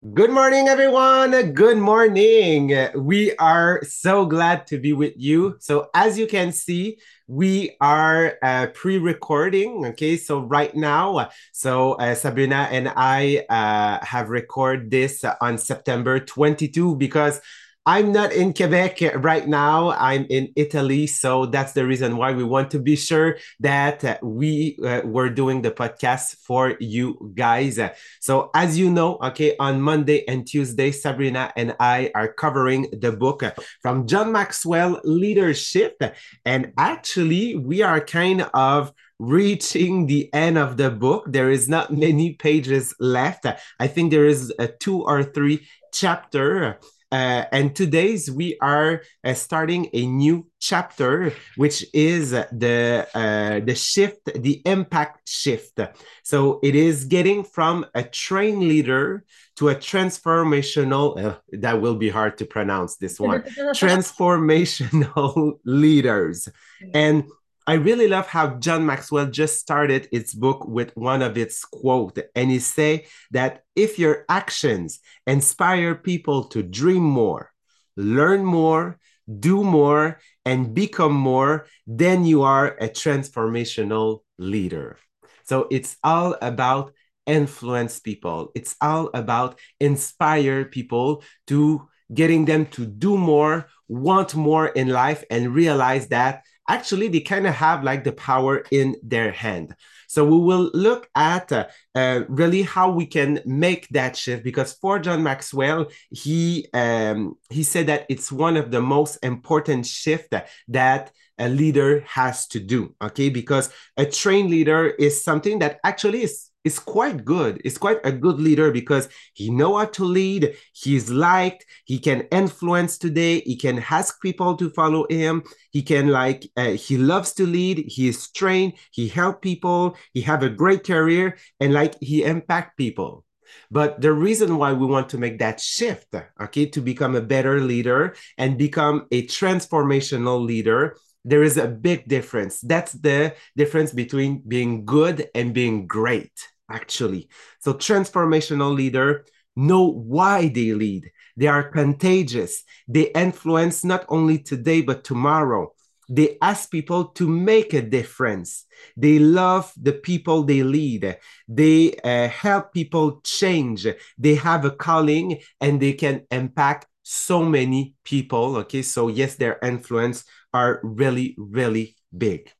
Good 0.00 0.30
morning, 0.30 0.66
everyone. 0.66 1.52
Good 1.52 1.76
morning. 1.76 2.74
We 2.94 3.36
are 3.36 3.84
so 3.84 4.24
glad 4.24 4.66
to 4.68 4.78
be 4.78 4.94
with 4.94 5.12
you. 5.14 5.56
So, 5.60 5.90
as 5.92 6.18
you 6.18 6.26
can 6.26 6.52
see, 6.52 6.96
we 7.26 7.76
are 7.82 8.38
uh, 8.42 8.68
pre-recording. 8.72 9.84
Okay, 9.88 10.16
so 10.16 10.40
right 10.40 10.74
now, 10.74 11.28
so 11.52 11.92
uh, 12.00 12.14
Sabrina 12.14 12.66
and 12.72 12.90
I 12.96 13.44
uh, 13.50 14.02
have 14.02 14.30
recorded 14.30 14.90
this 14.90 15.22
on 15.38 15.58
September 15.58 16.18
22 16.18 16.96
because 16.96 17.42
I'm 17.86 18.12
not 18.12 18.32
in 18.32 18.52
Quebec 18.52 19.00
right 19.16 19.48
now. 19.48 19.90
I'm 19.92 20.26
in 20.28 20.52
Italy. 20.54 21.06
So 21.06 21.46
that's 21.46 21.72
the 21.72 21.86
reason 21.86 22.18
why 22.18 22.32
we 22.32 22.44
want 22.44 22.70
to 22.72 22.78
be 22.78 22.94
sure 22.94 23.38
that 23.60 24.04
uh, 24.04 24.18
we 24.22 24.76
uh, 24.84 25.00
were 25.04 25.30
doing 25.30 25.62
the 25.62 25.70
podcast 25.70 26.36
for 26.44 26.76
you 26.78 27.32
guys. 27.34 27.80
So, 28.20 28.50
as 28.54 28.78
you 28.78 28.90
know, 28.90 29.18
okay, 29.22 29.56
on 29.58 29.80
Monday 29.80 30.28
and 30.28 30.46
Tuesday, 30.46 30.90
Sabrina 30.90 31.52
and 31.56 31.74
I 31.80 32.10
are 32.14 32.30
covering 32.30 32.88
the 32.92 33.12
book 33.12 33.42
from 33.80 34.06
John 34.06 34.30
Maxwell 34.30 35.00
Leadershift. 35.00 36.14
And 36.44 36.72
actually, 36.76 37.56
we 37.56 37.80
are 37.80 38.00
kind 38.02 38.42
of 38.52 38.92
reaching 39.18 40.06
the 40.06 40.32
end 40.34 40.58
of 40.58 40.76
the 40.76 40.90
book. 40.90 41.24
There 41.28 41.50
is 41.50 41.66
not 41.66 41.92
many 41.92 42.34
pages 42.34 42.94
left. 43.00 43.46
I 43.78 43.86
think 43.86 44.10
there 44.10 44.26
is 44.26 44.52
a 44.58 44.68
two 44.68 45.02
or 45.02 45.24
three 45.24 45.66
chapter 45.92 46.78
uh, 47.12 47.44
and 47.50 47.74
today's 47.74 48.30
we 48.30 48.56
are 48.60 49.02
uh, 49.24 49.34
starting 49.34 49.90
a 49.92 50.06
new 50.06 50.46
chapter, 50.60 51.32
which 51.56 51.84
is 51.92 52.30
the 52.30 53.08
uh, 53.14 53.58
the 53.64 53.74
shift, 53.74 54.30
the 54.34 54.62
impact 54.64 55.28
shift. 55.28 55.80
So 56.22 56.60
it 56.62 56.76
is 56.76 57.06
getting 57.06 57.42
from 57.42 57.86
a 57.94 58.04
train 58.04 58.68
leader 58.68 59.24
to 59.56 59.70
a 59.70 59.74
transformational. 59.74 61.40
that 61.52 61.80
will 61.80 61.96
be 61.96 62.08
hard 62.08 62.38
to 62.38 62.46
pronounce. 62.46 62.96
This 62.96 63.18
one, 63.18 63.42
transformational 63.42 65.58
leaders, 65.64 66.48
and 66.94 67.24
I 67.70 67.74
really 67.74 68.08
love 68.08 68.26
how 68.26 68.56
John 68.58 68.84
Maxwell 68.84 69.26
just 69.26 69.60
started 69.60 70.08
its 70.10 70.34
book 70.34 70.66
with 70.66 70.90
one 70.96 71.22
of 71.22 71.38
its 71.38 71.64
quote, 71.64 72.18
and 72.34 72.50
he 72.50 72.58
say 72.58 73.06
that 73.30 73.62
if 73.76 73.96
your 73.96 74.24
actions 74.28 74.98
inspire 75.24 75.94
people 75.94 76.42
to 76.48 76.64
dream 76.64 77.04
more, 77.04 77.52
learn 77.96 78.44
more, 78.44 78.98
do 79.38 79.62
more, 79.62 80.18
and 80.44 80.74
become 80.74 81.12
more, 81.12 81.68
then 81.86 82.24
you 82.24 82.42
are 82.42 82.76
a 82.80 82.88
transformational 82.88 84.22
leader. 84.36 84.98
So 85.44 85.68
it's 85.70 85.96
all 86.02 86.36
about 86.42 86.92
influence 87.24 88.00
people. 88.00 88.50
It's 88.56 88.74
all 88.80 89.10
about 89.14 89.60
inspire 89.78 90.64
people 90.64 91.22
to 91.46 91.88
getting 92.12 92.46
them 92.46 92.66
to 92.66 92.84
do 92.84 93.16
more, 93.16 93.68
want 93.86 94.34
more 94.34 94.66
in 94.66 94.88
life, 94.88 95.22
and 95.30 95.54
realize 95.54 96.08
that 96.08 96.42
actually 96.70 97.08
they 97.08 97.20
kind 97.20 97.46
of 97.46 97.54
have 97.54 97.82
like 97.82 98.04
the 98.04 98.12
power 98.12 98.64
in 98.70 98.96
their 99.02 99.32
hand. 99.32 99.74
So 100.06 100.24
we 100.24 100.38
will 100.38 100.70
look 100.72 101.08
at 101.14 101.52
uh, 101.52 101.66
uh, 101.94 102.22
really 102.28 102.62
how 102.62 102.90
we 102.90 103.06
can 103.06 103.40
make 103.44 103.88
that 103.90 104.16
shift 104.16 104.42
because 104.44 104.72
for 104.74 104.98
John 104.98 105.22
Maxwell, 105.22 105.86
he 106.10 106.66
um, 106.72 107.34
he 107.48 107.62
said 107.62 107.86
that 107.86 108.06
it's 108.08 108.32
one 108.32 108.56
of 108.56 108.70
the 108.70 108.80
most 108.80 109.18
important 109.22 109.86
shift 109.86 110.30
that, 110.30 110.48
that 110.68 111.12
a 111.38 111.48
leader 111.48 112.04
has 112.06 112.46
to 112.48 112.60
do. 112.60 112.94
Okay, 113.02 113.30
because 113.30 113.70
a 113.96 114.06
trained 114.06 114.50
leader 114.50 114.88
is 114.88 115.24
something 115.24 115.58
that 115.60 115.78
actually 115.84 116.22
is 116.22 116.49
is 116.64 116.78
quite 116.78 117.24
good. 117.24 117.60
It's 117.64 117.78
quite 117.78 118.00
a 118.04 118.12
good 118.12 118.38
leader 118.38 118.70
because 118.70 119.08
he 119.32 119.50
know 119.50 119.78
how 119.78 119.86
to 119.86 120.04
lead. 120.04 120.54
He's 120.72 121.10
liked. 121.10 121.64
He 121.84 121.98
can 121.98 122.22
influence 122.32 122.98
today. 122.98 123.40
He 123.40 123.56
can 123.56 123.84
ask 123.90 124.20
people 124.20 124.56
to 124.56 124.70
follow 124.70 125.06
him. 125.08 125.42
He 125.70 125.82
can 125.82 126.08
like 126.08 126.46
uh, 126.56 126.70
he 126.70 126.98
loves 126.98 127.32
to 127.34 127.46
lead. 127.46 127.84
He 127.86 128.08
is 128.08 128.30
trained. 128.30 128.74
He 128.92 129.08
help 129.08 129.42
people. 129.42 129.96
He 130.12 130.20
have 130.22 130.42
a 130.42 130.50
great 130.50 130.84
career 130.84 131.38
and 131.60 131.72
like 131.72 131.96
he 132.00 132.24
impact 132.24 132.76
people. 132.76 133.24
But 133.70 134.00
the 134.00 134.12
reason 134.12 134.58
why 134.58 134.72
we 134.72 134.86
want 134.86 135.08
to 135.10 135.18
make 135.18 135.38
that 135.38 135.60
shift, 135.60 136.14
okay, 136.40 136.66
to 136.66 136.80
become 136.80 137.16
a 137.16 137.20
better 137.20 137.60
leader 137.60 138.14
and 138.38 138.58
become 138.58 139.06
a 139.10 139.26
transformational 139.26 140.44
leader 140.44 140.96
there 141.24 141.42
is 141.42 141.56
a 141.56 141.68
big 141.68 142.08
difference. 142.08 142.60
That's 142.60 142.92
the 142.92 143.34
difference 143.56 143.92
between 143.92 144.42
being 144.46 144.84
good 144.84 145.28
and 145.34 145.54
being 145.54 145.86
great, 145.86 146.32
actually. 146.70 147.28
So, 147.60 147.74
transformational 147.74 148.74
leader 148.74 149.26
know 149.56 149.86
why 149.86 150.48
they 150.48 150.72
lead. 150.72 151.10
They 151.36 151.46
are 151.46 151.70
contagious. 151.70 152.62
They 152.88 153.10
influence 153.12 153.84
not 153.84 154.04
only 154.08 154.38
today, 154.38 154.80
but 154.82 155.04
tomorrow. 155.04 155.72
They 156.12 156.38
ask 156.42 156.70
people 156.72 157.04
to 157.18 157.28
make 157.28 157.72
a 157.72 157.82
difference. 157.82 158.66
They 158.96 159.20
love 159.20 159.72
the 159.80 159.92
people 159.92 160.42
they 160.42 160.64
lead. 160.64 161.16
They 161.46 161.94
uh, 162.02 162.28
help 162.28 162.72
people 162.74 163.20
change. 163.22 163.86
They 164.18 164.34
have 164.34 164.64
a 164.64 164.72
calling 164.72 165.38
and 165.60 165.80
they 165.80 165.92
can 165.92 166.26
impact 166.32 166.86
so 167.02 167.42
many 167.42 167.94
people. 168.04 168.56
Okay, 168.56 168.82
so 168.82 169.08
yes, 169.08 169.36
their 169.36 169.58
influence 169.62 170.24
are 170.52 170.80
really, 170.82 171.34
really 171.38 171.96
big. 172.16 172.52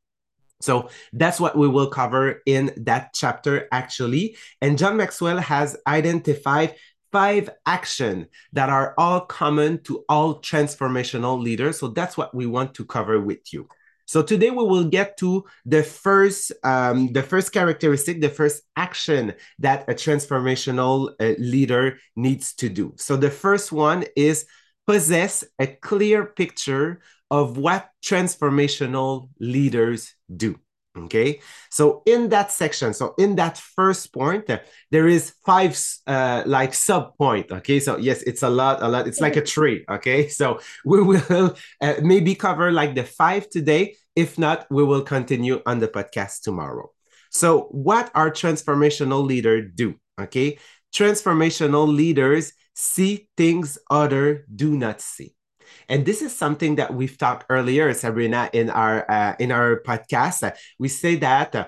So 0.61 0.91
that's 1.12 1.41
what 1.41 1.56
we 1.56 1.69
will 1.69 1.89
cover 1.89 2.43
in 2.45 2.73
that 2.77 3.15
chapter, 3.15 3.67
actually. 3.73 4.37
And 4.61 4.77
John 4.77 4.97
Maxwell 4.97 5.39
has 5.39 5.77
identified 5.87 6.75
five 7.12 7.51
actions 7.67 8.27
that 8.53 8.69
are 8.69 8.95
all 8.99 9.21
common 9.21 9.83
to 9.84 10.05
all 10.09 10.41
transformational 10.41 11.43
leaders. 11.43 11.78
So 11.78 11.89
that's 11.89 12.17
what 12.17 12.34
we 12.34 12.47
want 12.47 12.75
to 12.75 12.84
cover 12.84 13.21
with 13.21 13.53
you. 13.53 13.69
So 14.10 14.22
today 14.22 14.50
we 14.50 14.65
will 14.65 14.87
get 14.87 15.16
to 15.19 15.44
the 15.65 15.84
first, 15.84 16.50
um, 16.65 17.12
the 17.12 17.22
first 17.22 17.53
characteristic, 17.53 18.21
the 18.21 18.28
first 18.28 18.65
action 18.75 19.34
that 19.60 19.88
a 19.88 19.94
transformational 19.94 21.12
uh, 21.21 21.34
leader 21.38 21.97
needs 22.16 22.53
to 22.54 22.69
do. 22.69 22.93
So 22.97 23.16
the 23.16 23.31
first 23.31 23.71
one 23.71 24.04
is 24.16 24.47
possess 24.84 25.44
a 25.60 25.69
clear 25.69 26.26
picture 26.26 27.03
of 27.31 27.56
what 27.56 27.88
transformational 28.03 29.28
leaders 29.38 30.12
do. 30.37 30.59
Okay, 30.98 31.38
so 31.71 32.03
in 32.04 32.31
that 32.31 32.50
section, 32.50 32.92
so 32.92 33.15
in 33.16 33.37
that 33.37 33.56
first 33.59 34.12
point, 34.12 34.50
there 34.91 35.06
is 35.06 35.34
five 35.47 35.78
uh, 36.09 36.42
like 36.47 36.75
sub 36.75 37.16
point. 37.16 37.53
Okay, 37.53 37.78
so 37.78 37.97
yes, 37.97 38.22
it's 38.22 38.42
a 38.42 38.50
lot, 38.50 38.82
a 38.82 38.88
lot. 38.88 39.06
It's 39.06 39.21
like 39.21 39.37
a 39.37 39.41
tree. 39.41 39.84
Okay, 39.88 40.27
so 40.41 40.59
we 40.84 41.00
will 41.00 41.54
uh, 41.81 41.94
maybe 42.03 42.34
cover 42.34 42.72
like 42.72 42.97
the 42.97 43.04
five 43.04 43.48
today. 43.48 43.94
If 44.16 44.38
not, 44.38 44.66
we 44.71 44.84
will 44.84 45.03
continue 45.03 45.62
on 45.66 45.78
the 45.78 45.88
podcast 45.88 46.43
tomorrow. 46.43 46.91
So, 47.31 47.69
what 47.71 48.10
are 48.15 48.31
transformational 48.31 49.25
leaders 49.25 49.71
do? 49.75 49.94
Okay, 50.21 50.59
transformational 50.93 51.87
leaders 51.87 52.53
see 52.75 53.28
things 53.37 53.78
other 53.91 54.47
do 54.54 54.76
not 54.76 55.00
see. 55.00 55.34
And 55.88 56.04
this 56.04 56.22
is 56.22 56.37
something 56.37 56.76
that 56.76 56.93
we've 56.93 57.16
talked 57.16 57.47
earlier, 57.48 57.93
Sabrina, 57.94 58.50
in 58.53 58.71
our 58.71 59.09
uh, 59.10 59.34
in 59.38 59.53
our 59.53 59.81
podcast. 59.82 60.53
We 60.78 60.88
say 60.88 61.16
that 61.16 61.54
uh, 61.54 61.66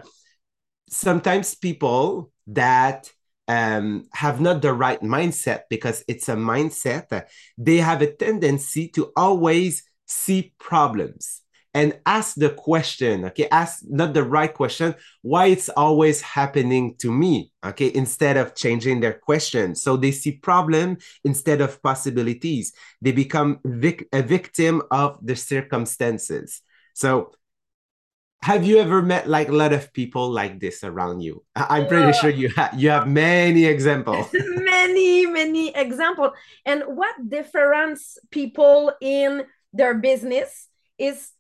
sometimes 0.91 1.55
people 1.55 2.33
that 2.49 3.11
um, 3.49 4.05
have 4.13 4.41
not 4.41 4.63
the 4.63 4.73
right 4.73 5.01
mindset 5.01 5.63
because 5.71 6.05
it's 6.09 6.29
a 6.29 6.35
mindset, 6.35 7.27
they 7.59 7.79
have 7.79 8.03
a 8.03 8.13
tendency 8.13 8.89
to 8.89 9.13
always 9.17 9.85
see 10.07 10.55
problems 10.59 11.43
and 11.75 11.99
ask 12.07 12.37
the 12.37 12.51
question 12.51 13.25
okay? 13.27 13.49
Ask 13.51 13.83
not 13.89 14.15
the 14.15 14.23
right 14.23 14.53
question 14.53 14.95
why 15.23 15.47
it's 15.47 15.69
always 15.71 16.21
happening 16.21 16.97
to 16.99 17.11
me 17.11 17.53
okay? 17.65 17.91
Instead 17.95 18.37
of 18.37 18.55
changing 18.55 19.01
their 19.01 19.15
question. 19.15 19.75
So 19.75 19.97
they 19.97 20.11
see 20.13 20.33
problem 20.33 20.99
instead 21.25 21.61
of 21.61 21.83
possibilities. 21.83 22.73
They 23.01 23.13
become 23.13 23.61
vic- 23.65 24.09
a 24.13 24.23
victim 24.23 24.83
of 24.91 25.19
the 25.23 25.37
circumstances. 25.37 26.61
So 26.95 27.33
have 28.43 28.65
you 28.65 28.79
ever 28.79 29.03
met 29.03 29.29
like 29.29 29.49
a 29.49 29.53
lot 29.53 29.73
of 29.73 29.93
people 29.93 30.29
like 30.29 30.59
this 30.59 30.83
around 30.83 31.21
you? 31.21 31.45
I'm 31.55 31.87
pretty 31.87 32.13
sure 32.13 32.29
you 32.29 32.49
have 32.57 32.75
you 32.79 32.91
have 32.91 33.07
many 33.07 33.65
examples. 33.67 34.27
Many 34.35 35.27
many 35.27 35.75
examples. 35.75 36.33
And 36.67 36.83
what 36.87 37.15
difference 37.29 38.19
people 38.31 38.93
in 39.01 39.45
their 39.73 39.95
business 39.95 40.69
is 40.99 41.31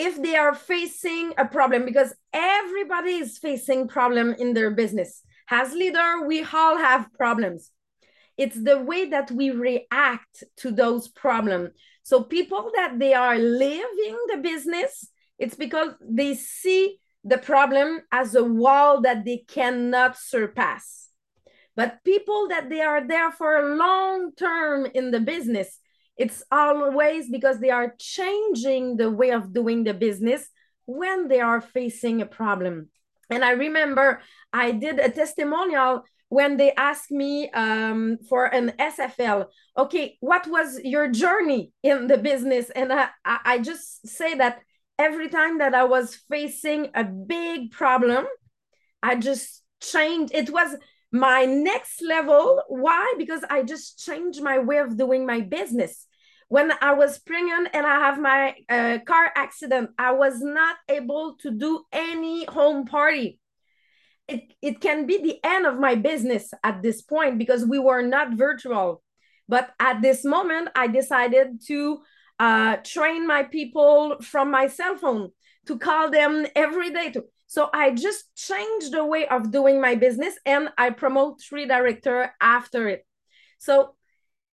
if 0.00 0.22
they 0.22 0.34
are 0.34 0.54
facing 0.54 1.34
a 1.36 1.44
problem 1.44 1.84
because 1.84 2.14
everybody 2.32 3.12
is 3.12 3.38
facing 3.38 3.86
problem 3.86 4.34
in 4.38 4.54
their 4.54 4.70
business. 4.70 5.22
As 5.50 5.74
leader 5.74 6.26
we 6.26 6.42
all 6.42 6.78
have 6.78 7.12
problems. 7.12 7.70
It's 8.38 8.62
the 8.62 8.80
way 8.80 9.10
that 9.10 9.30
we 9.30 9.50
react 9.50 10.44
to 10.58 10.70
those 10.70 11.08
problems 11.08 11.70
so 12.02 12.22
people 12.22 12.70
that 12.74 12.98
they 12.98 13.12
are 13.12 13.38
living 13.38 14.18
the 14.28 14.38
business 14.38 15.10
it's 15.38 15.54
because 15.54 15.94
they 16.00 16.34
see 16.34 16.98
the 17.24 17.38
problem 17.38 18.02
as 18.12 18.34
a 18.34 18.44
wall 18.44 19.00
that 19.02 19.24
they 19.24 19.38
cannot 19.48 20.18
surpass. 20.18 21.08
But 21.76 22.04
people 22.04 22.48
that 22.48 22.68
they 22.68 22.82
are 22.82 23.06
there 23.06 23.30
for 23.30 23.56
a 23.56 23.76
long 23.76 24.32
term 24.36 24.86
in 24.94 25.10
the 25.10 25.20
business 25.20 25.78
it's 26.20 26.42
always 26.52 27.30
because 27.30 27.58
they 27.58 27.70
are 27.70 27.94
changing 27.98 28.96
the 28.96 29.10
way 29.10 29.30
of 29.30 29.52
doing 29.52 29.84
the 29.84 29.94
business 29.94 30.42
when 30.86 31.28
they 31.28 31.40
are 31.40 31.60
facing 31.60 32.20
a 32.20 32.26
problem 32.26 32.88
and 33.30 33.44
i 33.44 33.52
remember 33.52 34.20
i 34.52 34.70
did 34.70 34.98
a 34.98 35.10
testimonial 35.10 36.04
when 36.30 36.56
they 36.56 36.72
asked 36.76 37.10
me 37.10 37.50
um, 37.50 38.16
for 38.28 38.46
an 38.46 38.72
SFL, 38.78 39.46
okay, 39.76 40.16
what 40.20 40.46
was 40.46 40.78
your 40.84 41.08
journey 41.08 41.72
in 41.82 42.06
the 42.06 42.18
business? 42.18 42.70
And 42.70 42.92
I, 42.92 43.08
I 43.24 43.58
just 43.58 44.06
say 44.06 44.36
that 44.36 44.60
every 44.96 45.28
time 45.28 45.58
that 45.58 45.74
I 45.74 45.84
was 45.84 46.14
facing 46.30 46.90
a 46.94 47.02
big 47.02 47.72
problem, 47.72 48.26
I 49.02 49.16
just 49.16 49.62
changed. 49.82 50.32
It 50.32 50.50
was 50.50 50.76
my 51.10 51.46
next 51.46 52.00
level. 52.00 52.62
Why? 52.68 53.14
Because 53.18 53.42
I 53.50 53.64
just 53.64 53.98
changed 53.98 54.40
my 54.40 54.60
way 54.60 54.78
of 54.78 54.96
doing 54.96 55.26
my 55.26 55.40
business. 55.40 56.06
When 56.50 56.72
I 56.82 56.92
was 56.92 57.18
pregnant 57.18 57.68
and 57.72 57.86
I 57.86 57.96
have 58.06 58.20
my 58.20 58.54
uh, 58.68 58.98
car 59.06 59.32
accident, 59.34 59.90
I 59.98 60.12
was 60.12 60.42
not 60.42 60.76
able 60.88 61.36
to 61.42 61.50
do 61.50 61.84
any 61.92 62.44
home 62.44 62.84
party 62.84 63.40
it, 64.30 64.54
it 64.62 64.80
can 64.80 65.06
be 65.06 65.18
the 65.18 65.38
end 65.44 65.66
of 65.66 65.78
my 65.78 65.96
business 65.96 66.54
at 66.62 66.82
this 66.82 67.02
point 67.02 67.38
because 67.38 67.64
we 67.66 67.78
were 67.78 68.02
not 68.02 68.34
virtual. 68.34 69.02
But 69.48 69.70
at 69.80 70.00
this 70.00 70.24
moment, 70.24 70.68
I 70.76 70.86
decided 70.86 71.60
to 71.66 71.98
uh, 72.38 72.76
train 72.76 73.26
my 73.26 73.42
people 73.42 74.18
from 74.22 74.50
my 74.50 74.68
cell 74.68 74.96
phone 74.96 75.30
to 75.66 75.78
call 75.78 76.10
them 76.10 76.46
every 76.54 76.90
day. 76.92 77.10
To, 77.10 77.24
so 77.48 77.68
I 77.74 77.90
just 77.90 78.34
changed 78.36 78.92
the 78.92 79.04
way 79.04 79.26
of 79.26 79.50
doing 79.50 79.80
my 79.80 79.96
business 79.96 80.34
and 80.46 80.68
I 80.78 80.90
promote 80.90 81.42
three 81.42 81.66
director 81.66 82.32
after 82.40 82.88
it. 82.88 83.04
So 83.58 83.96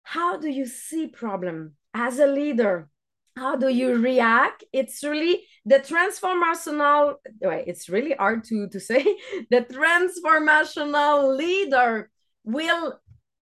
how 0.03 0.37
do 0.37 0.49
you 0.49 0.65
see 0.65 1.07
problem 1.07 1.73
as 1.95 2.19
a 2.19 2.27
leader? 2.27 2.89
How 3.35 3.55
do 3.55 3.69
you 3.69 3.95
react? 3.95 4.63
It's 4.71 5.03
really 5.03 5.43
the 5.65 5.79
transformational 5.79 7.15
it's 7.41 7.89
really 7.89 8.13
hard 8.13 8.43
to 8.45 8.67
to 8.69 8.79
say 8.79 9.03
the 9.49 9.61
transformational 9.61 11.35
leader 11.35 12.11
will 12.43 12.99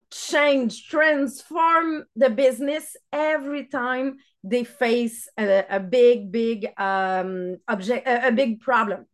change 0.10 0.88
transform 0.88 2.06
the 2.16 2.30
business 2.30 2.96
every 3.12 3.66
time 3.66 4.18
they 4.44 4.64
face 4.64 5.28
a, 5.38 5.66
a 5.70 5.80
big 5.80 6.32
big 6.32 6.68
um 6.78 7.58
object 7.68 8.08
a, 8.08 8.28
a 8.28 8.32
big 8.32 8.62
problem 8.62 9.06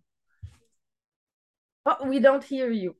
oh 1.85 2.05
we 2.05 2.19
don't 2.19 2.43
hear 2.43 2.69
you 2.69 2.95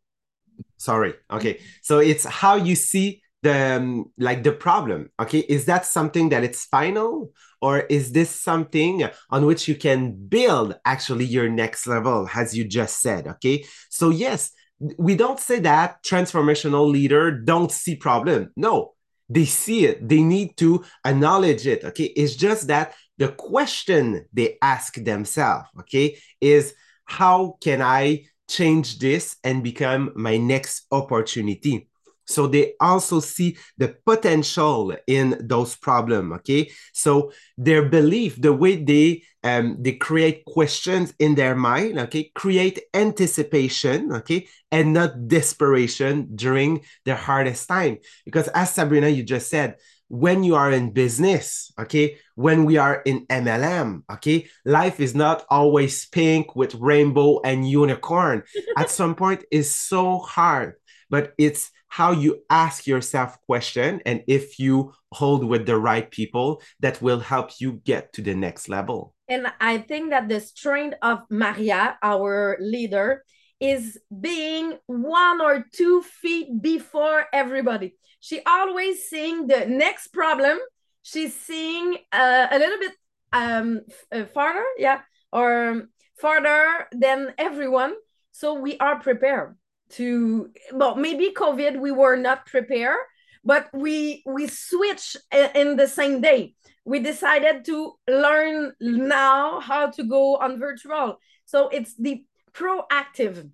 sorry 0.77 1.13
okay 1.30 1.59
so 1.81 2.00
it's 2.00 2.24
how 2.24 2.56
you 2.56 2.75
see 2.75 3.21
the 3.41 3.77
um, 3.77 4.12
like 4.18 4.44
the 4.44 4.51
problem 4.51 5.09
okay? 5.19 5.39
Is 5.39 5.65
that 5.65 5.86
something 5.86 6.30
that 6.30 6.44
it's 6.44 6.65
final 6.65 7.31
or 7.62 7.81
is 7.81 8.12
this 8.12 8.30
something 8.30 9.07
on 9.30 9.45
which 9.45 9.68
you 9.68 9.75
can 9.75 10.12
build 10.27 10.77
actually 10.86 11.25
your 11.25 11.50
next 11.50 11.88
level 11.88 12.30
as 12.36 12.56
you 12.56 12.65
just 12.65 13.00
said 13.00 13.27
okay? 13.27 13.65
So 13.89 14.09
yes 14.09 14.51
we 14.97 15.15
don't 15.15 15.39
say 15.39 15.59
that 15.59 16.01
transformational 16.03 16.89
leader 16.89 17.31
don't 17.31 17.71
see 17.71 17.95
problem. 17.95 18.51
No 18.56 18.94
they 19.31 19.45
see 19.45 19.86
it. 19.86 20.09
They 20.09 20.24
need 20.24 20.57
to 20.57 20.83
acknowledge 21.06 21.68
it 21.68 21.83
okay? 21.83 22.06
It's 22.06 22.36
just 22.36 22.68
that 22.68 22.94
the 23.19 23.27
question 23.27 24.25
they 24.33 24.57
ask 24.62 24.95
themselves 24.95 25.68
okay 25.81 26.18
is 26.41 26.74
how 27.06 27.57
can 27.62 27.81
i 27.81 28.24
change 28.47 28.97
this 28.97 29.38
and 29.44 29.63
become 29.63 30.12
my 30.15 30.38
next 30.38 30.88
opportunity 30.91 31.88
so 32.30 32.46
they 32.46 32.74
also 32.80 33.20
see 33.20 33.58
the 33.78 33.96
potential 34.06 34.96
in 35.08 35.36
those 35.42 35.76
problems. 35.76 36.34
Okay. 36.36 36.70
So 36.94 37.31
their 37.58 37.90
belief, 37.90 38.40
the 38.40 38.54
way 38.54 38.76
they 38.84 39.24
um, 39.44 39.78
they 39.80 39.94
create 39.94 40.46
questions 40.46 41.14
in 41.18 41.36
their 41.36 41.56
mind, 41.56 41.98
okay, 41.98 42.30
create 42.36 42.81
anticipation, 42.94 44.12
okay, 44.12 44.48
and 44.70 44.94
not 44.94 45.30
desperation 45.30 46.36
during 46.36 46.81
the 47.06 47.16
hardest 47.16 47.68
time. 47.68 48.00
Because 48.26 48.50
as 48.50 48.74
Sabrina, 48.74 49.08
you 49.08 49.24
just 49.24 49.50
said, 49.50 49.78
when 50.10 50.44
you 50.44 50.56
are 50.56 50.72
in 50.72 50.92
business, 50.92 51.72
okay, 51.80 52.18
when 52.36 52.66
we 52.66 52.78
are 52.78 53.02
in 53.06 53.28
MLM, 53.28 54.02
okay, 54.12 54.50
life 54.66 55.00
is 55.00 55.14
not 55.14 55.46
always 55.50 56.08
pink 56.08 56.56
with 56.56 56.74
rainbow 56.75 57.40
and 57.42 57.70
unicorn. 57.70 58.44
At 58.78 58.90
some 58.90 59.16
point, 59.16 59.46
it's 59.52 59.70
so 59.70 60.18
hard, 60.18 60.74
but 61.10 61.34
it's 61.38 61.72
how 61.88 62.12
you 62.12 62.44
ask 62.50 62.86
yourself 62.86 63.38
question 63.46 64.02
and 64.06 64.24
if 64.28 64.60
you 64.60 64.94
hold 65.12 65.44
with 65.44 65.66
the 65.66 65.78
right 65.78 66.10
people 66.12 66.62
that 66.80 67.02
will 67.02 67.20
help 67.20 67.50
you 67.60 67.82
get 67.84 68.14
to 68.14 68.22
the 68.22 68.36
next 68.36 68.70
level. 68.70 69.16
And 69.28 69.48
i 69.60 69.78
think 69.80 70.12
that 70.12 70.30
the 70.30 70.40
strength 70.40 70.98
of 71.02 71.20
maria 71.30 71.98
our 72.02 72.58
leader 72.60 73.24
is 73.60 74.00
being 74.22 74.78
one 74.88 75.42
or 75.42 75.66
two 75.74 76.02
feet 76.02 76.62
before 76.62 77.26
everybody. 77.34 77.96
She 78.22 78.42
always 78.46 79.10
seeing 79.10 79.48
the 79.48 79.66
next 79.66 80.08
problem. 80.08 80.58
She's 81.04 81.36
seeing 81.36 81.98
uh, 82.12 82.48
a 82.52 82.58
little 82.58 82.80
bit 82.80 82.94
um 83.32 83.82
uh, 84.12 84.26
farther 84.26 84.66
yeah 84.80 85.02
or 85.32 85.84
farther 86.20 86.88
than 86.92 87.34
everyone. 87.38 87.94
So 88.32 88.54
we 88.56 88.78
are 88.78 89.00
prepared 89.00 89.56
to 89.91 90.50
well 90.74 90.95
maybe 90.95 91.31
covid 91.36 91.80
we 91.80 91.91
were 91.91 92.15
not 92.15 92.45
prepared 92.45 93.00
but 93.44 93.69
we 93.74 94.24
we 94.25 94.47
switched 94.47 95.18
in 95.56 95.75
the 95.75 95.88
same 95.88 96.21
day. 96.21 96.56
We 96.86 97.00
decided 97.00 97.65
to 97.65 97.94
learn 98.07 98.74
now 98.80 99.59
how 99.59 99.91
to 99.91 100.03
go 100.03 100.38
on 100.38 100.59
virtual. 100.59 101.18
So 101.45 101.69
it's 101.69 101.95
the 101.95 102.24
proactive. 102.51 103.50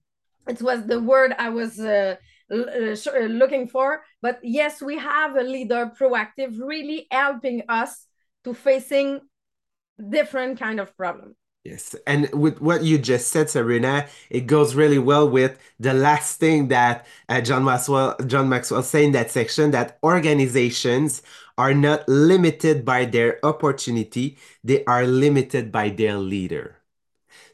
It 0.48 0.62
was 0.62 0.86
the 0.86 1.02
word 1.02 1.34
i 1.40 1.50
was 1.50 1.80
uh, 1.80 2.16
uh 2.52 3.20
looking 3.42 3.68
for. 3.68 4.04
But 4.22 4.40
yes 4.44 4.82
we 4.82 4.98
have 4.98 5.36
a 5.36 5.44
leader 5.44 5.92
proactive 6.00 6.60
really 6.60 7.08
helping 7.12 7.64
us 7.70 8.06
to 8.44 8.54
facing 8.54 9.22
different 9.98 10.60
kind 10.60 10.80
of 10.80 10.96
problem 10.98 11.36
Yes, 11.66 11.96
and 12.06 12.30
with 12.32 12.62
what 12.62 12.84
you 12.84 13.00
just 13.00 13.30
said, 13.30 13.50
Sabrina, 13.50 14.08
it 14.30 14.42
goes 14.46 14.76
really 14.76 15.00
well 15.00 15.28
with 15.28 15.58
the 15.80 15.96
last 15.96 16.40
thing 16.40 16.68
that 16.68 17.08
uh, 17.28 17.42
John 17.42 17.64
Maxwell 17.64 18.16
John 18.28 18.48
Maxwell 18.50 18.84
said 18.84 19.04
in 19.06 19.12
that 19.14 19.32
section 19.32 19.72
that 19.72 19.98
organizations 20.04 21.24
are 21.58 21.74
not 21.74 22.08
limited 22.08 22.86
by 22.86 23.06
their 23.06 23.44
opportunity; 23.44 24.38
they 24.64 24.86
are 24.86 25.08
limited 25.08 25.72
by 25.72 25.90
their 25.90 26.18
leader. 26.18 26.78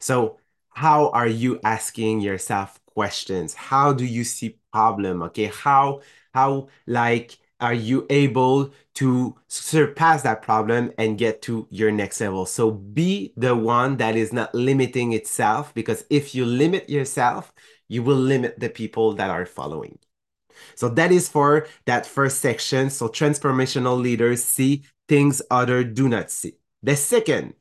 So, 0.00 0.38
how 0.70 1.10
are 1.10 1.28
you 1.28 1.60
asking 1.64 2.20
yourself 2.20 2.80
questions? 2.86 3.54
How 3.54 3.92
do 3.92 4.04
you 4.04 4.24
see 4.24 4.58
problem? 4.72 5.22
Okay, 5.24 5.46
how 5.46 6.02
how 6.34 6.68
like 6.86 7.38
are 7.62 7.72
you 7.72 8.06
able 8.10 8.72
to 8.94 9.36
surpass 9.46 10.22
that 10.22 10.42
problem 10.42 10.92
and 10.98 11.16
get 11.16 11.40
to 11.42 11.66
your 11.70 11.92
next 11.92 12.20
level? 12.20 12.44
So 12.44 12.72
be 12.72 13.32
the 13.36 13.54
one 13.56 13.96
that 13.98 14.16
is 14.16 14.32
not 14.32 14.54
limiting 14.54 15.12
itself 15.12 15.72
because 15.72 16.04
if 16.10 16.34
you 16.34 16.44
limit 16.44 16.90
yourself, 16.90 17.52
you 17.88 18.02
will 18.02 18.16
limit 18.16 18.58
the 18.58 18.68
people 18.68 19.14
that 19.14 19.30
are 19.30 19.46
following. 19.46 19.98
So 20.74 20.88
that 20.90 21.12
is 21.12 21.28
for 21.28 21.66
that 21.86 22.04
first 22.04 22.40
section. 22.40 22.90
So 22.90 23.08
transformational 23.08 23.98
leaders 24.00 24.42
see 24.44 24.82
things 25.08 25.40
other 25.50 25.84
do 25.84 26.08
not 26.08 26.30
see. 26.30 26.54
The 26.82 26.96
second, 26.96 27.54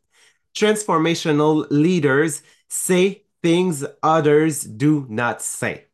transformational 0.56 1.68
leaders 1.70 2.42
say 2.70 3.24
things 3.44 3.86
others 4.02 4.64
do 4.64 5.06
not 5.10 5.42
say. 5.42 5.86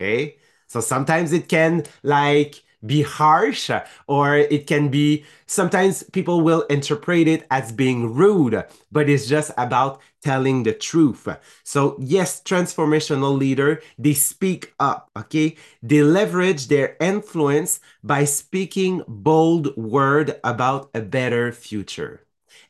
Okay. 0.00 0.36
So 0.66 0.80
sometimes 0.80 1.32
it 1.32 1.48
can 1.48 1.84
like 2.02 2.62
be 2.84 3.02
harsh 3.02 3.70
or 4.06 4.36
it 4.36 4.66
can 4.66 4.88
be 4.88 5.24
sometimes 5.46 6.02
people 6.12 6.40
will 6.40 6.62
interpret 6.68 7.26
it 7.28 7.46
as 7.50 7.72
being 7.72 8.12
rude 8.12 8.62
but 8.92 9.08
it's 9.08 9.26
just 9.26 9.50
about 9.56 10.00
telling 10.22 10.62
the 10.62 10.72
truth. 10.72 11.28
So 11.62 11.96
yes 12.00 12.42
transformational 12.42 13.36
leader 13.36 13.82
they 13.98 14.14
speak 14.14 14.74
up 14.80 15.10
okay? 15.16 15.56
They 15.82 16.02
leverage 16.02 16.68
their 16.68 16.96
influence 17.00 17.80
by 18.02 18.24
speaking 18.24 19.02
bold 19.08 19.76
word 19.76 20.40
about 20.44 20.90
a 20.94 21.00
better 21.00 21.52
future. 21.52 22.22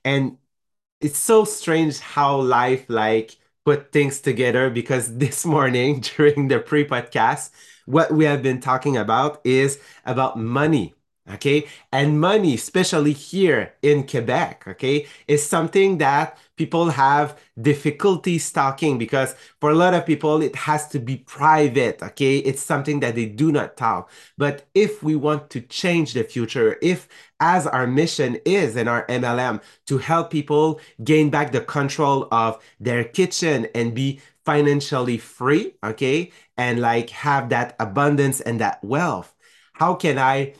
And 0.05 0.39
it's 1.01 1.19
so 1.19 1.45
strange 1.45 1.99
how 2.01 2.37
life 2.41 2.87
like 2.89 3.37
put 3.65 3.93
things 3.93 4.21
together 4.21 4.71
because 4.71 5.17
this 5.19 5.45
morning 5.45 6.01
during 6.17 6.49
the 6.49 6.59
pre-podcast 6.61 7.51
what 7.87 8.13
we 8.13 8.25
have 8.25 8.43
been 8.43 8.61
talking 8.61 8.97
about 8.97 9.41
is 9.45 9.79
about 10.05 10.39
money 10.39 10.95
okay? 11.33 11.67
And 11.93 12.21
money 12.21 12.55
especially 12.55 13.13
here 13.13 13.75
in 13.83 14.07
quebec 14.07 14.65
okay 14.67 15.07
is 15.27 15.45
something 15.45 15.99
that 15.99 16.39
people 16.57 16.91
have 16.91 17.39
difficulty 17.61 18.39
talking 18.39 18.99
because 18.99 19.35
for 19.61 19.71
a 19.71 19.75
lot 19.75 19.95
of 19.95 20.07
people 20.07 20.43
it 20.43 20.55
has 20.55 20.89
to 20.89 20.99
be 20.99 21.17
private 21.17 22.03
okay? 22.03 22.39
It's 22.39 22.63
something 22.63 23.01
that 23.01 23.15
they 23.15 23.27
do 23.27 23.51
not 23.51 23.77
talk. 23.77 24.11
But 24.37 24.67
if 24.75 25.03
we 25.03 25.17
want 25.17 25.51
to 25.51 25.61
change 25.61 26.13
the 26.15 26.25
future 26.25 26.77
if 26.83 27.09
as 27.41 27.67
our 27.67 27.87
mission 27.87 28.39
is 28.45 28.77
in 28.77 28.89
our 28.89 29.07
mlm 29.07 29.61
to 29.87 29.99
help 29.99 30.31
people 30.31 30.81
gain 31.03 31.31
back 31.31 31.53
the 31.53 31.61
control 31.61 32.29
of 32.33 32.63
their 32.81 33.05
kitchen 33.05 33.67
and 33.75 33.95
be 33.95 34.21
financially 34.45 35.19
free 35.19 35.75
okay 35.83 36.31
and 36.57 36.81
like 36.81 37.11
have 37.11 37.49
that 37.49 37.75
abundance 37.81 38.41
and 38.41 38.61
that 38.61 38.83
wealth 38.85 39.35
how 39.75 39.95
can 39.95 40.19
i 40.19 40.53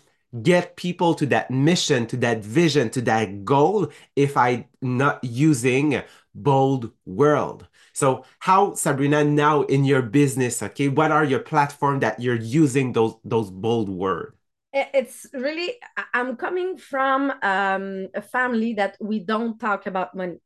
get 0.43 0.77
people 0.77 1.15
to 1.15 1.27
that 1.27 1.51
mission, 1.51 2.07
to 2.09 2.17
that 2.19 2.45
vision, 2.45 2.91
to 2.91 3.01
that 3.03 3.45
goal 3.45 3.91
if 4.17 4.37
I 4.37 4.67
not 4.83 5.23
using 5.23 6.03
bold 6.35 6.91
world. 7.07 7.67
So 7.93 8.25
how 8.41 8.75
Sabrina 8.75 9.23
now 9.25 9.63
in 9.63 9.85
your 9.85 10.03
business, 10.03 10.63
okay, 10.63 10.89
what 10.89 11.13
are 11.13 11.25
your 11.25 11.39
platform 11.39 12.01
that 12.01 12.21
you're 12.21 12.35
using 12.35 12.93
those 12.93 13.15
those 13.25 13.51
bold 13.51 13.89
words? 13.89 14.37
It's 14.73 15.27
really 15.33 15.75
I'm 16.13 16.37
coming 16.37 16.77
from 16.77 17.33
um, 17.43 18.09
a 18.13 18.23
family 18.23 18.75
that 18.75 18.97
we 19.01 19.21
don't 19.21 19.59
talk 19.61 19.87
about 19.87 20.17
money. 20.17 20.41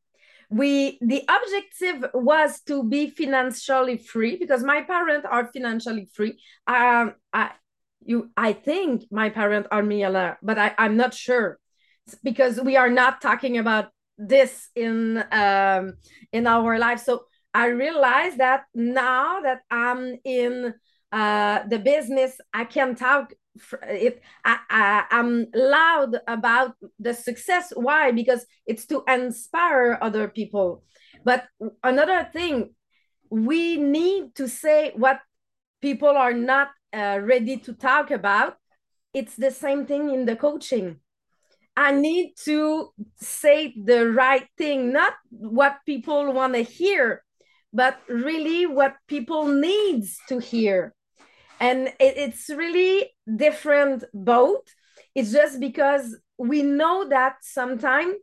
We 0.51 0.99
the 1.01 1.25
objective 1.29 2.11
was 2.13 2.61
to 2.63 2.85
be 2.85 3.09
financially 3.09 3.97
free 3.97 4.37
because 4.37 4.63
my 4.63 4.83
parents 4.83 5.27
are 5.31 5.51
financially 5.51 6.09
free. 6.13 6.39
Um, 6.67 7.15
I 7.33 7.53
you 8.05 8.31
i 8.37 8.53
think 8.53 9.05
my 9.11 9.31
parents 9.31 9.69
are 9.71 9.83
Miala, 9.83 10.37
but 10.43 10.59
I, 10.59 10.75
i'm 10.79 10.97
not 10.97 11.15
sure. 11.15 11.59
Because 12.25 12.59
we 12.59 12.77
are 12.77 12.89
not 12.89 13.21
talking 13.21 13.59
about 13.59 13.91
this 14.17 14.69
in 14.75 15.23
um 15.31 15.95
in 16.33 16.47
our 16.47 16.79
life. 16.79 17.01
So 17.01 17.25
i 17.55 17.67
realize 17.67 18.37
that 18.37 18.65
now 18.75 19.41
that 19.41 19.61
i'm 19.71 20.17
in 20.25 20.75
uh 21.13 21.61
the 21.69 21.79
business 21.79 22.39
i 22.53 22.65
can 22.65 22.95
talk 22.95 23.33
it 23.83 24.23
I, 24.45 24.59
I 24.71 25.05
i'm 25.11 25.47
loud 25.55 26.17
about 26.27 26.75
the 26.99 27.15
success. 27.15 27.73
Why? 27.75 28.13
Because 28.13 28.47
it's 28.67 28.87
to 28.87 29.03
inspire 29.09 29.99
other 30.01 30.29
people. 30.29 30.85
But 31.25 31.47
another 31.83 32.29
thing 32.33 32.75
we 33.31 33.77
need 33.77 34.35
to 34.37 34.49
say 34.49 34.93
what 34.97 35.21
people 35.81 36.09
are 36.09 36.33
not 36.33 36.69
uh, 36.93 37.21
ready 37.23 37.59
to 37.59 37.73
talk 37.73 38.11
about, 38.11 38.57
it's 39.15 39.37
the 39.37 39.51
same 39.51 39.87
thing 39.87 40.11
in 40.11 40.27
the 40.27 40.37
coaching. 40.37 41.01
I 41.77 41.93
need 41.93 42.35
to 42.45 42.91
say 43.21 43.75
the 43.77 44.11
right 44.11 44.47
thing, 44.57 44.93
not 44.93 45.15
what 45.31 45.79
people 45.87 46.33
want 46.33 46.55
to 46.55 46.63
hear, 46.63 47.23
but 47.73 47.99
really 48.09 48.67
what 48.67 48.97
people 49.07 49.47
needs 49.47 50.19
to 50.29 50.39
hear. 50.39 50.95
And 51.61 51.89
it, 52.01 52.17
it's 52.17 52.49
really 52.49 53.11
different 53.35 54.05
both. 54.13 54.63
It's 55.15 55.33
just 55.33 55.61
because 55.61 56.17
we 56.37 56.63
know 56.63 57.09
that 57.09 57.37
sometimes 57.43 58.15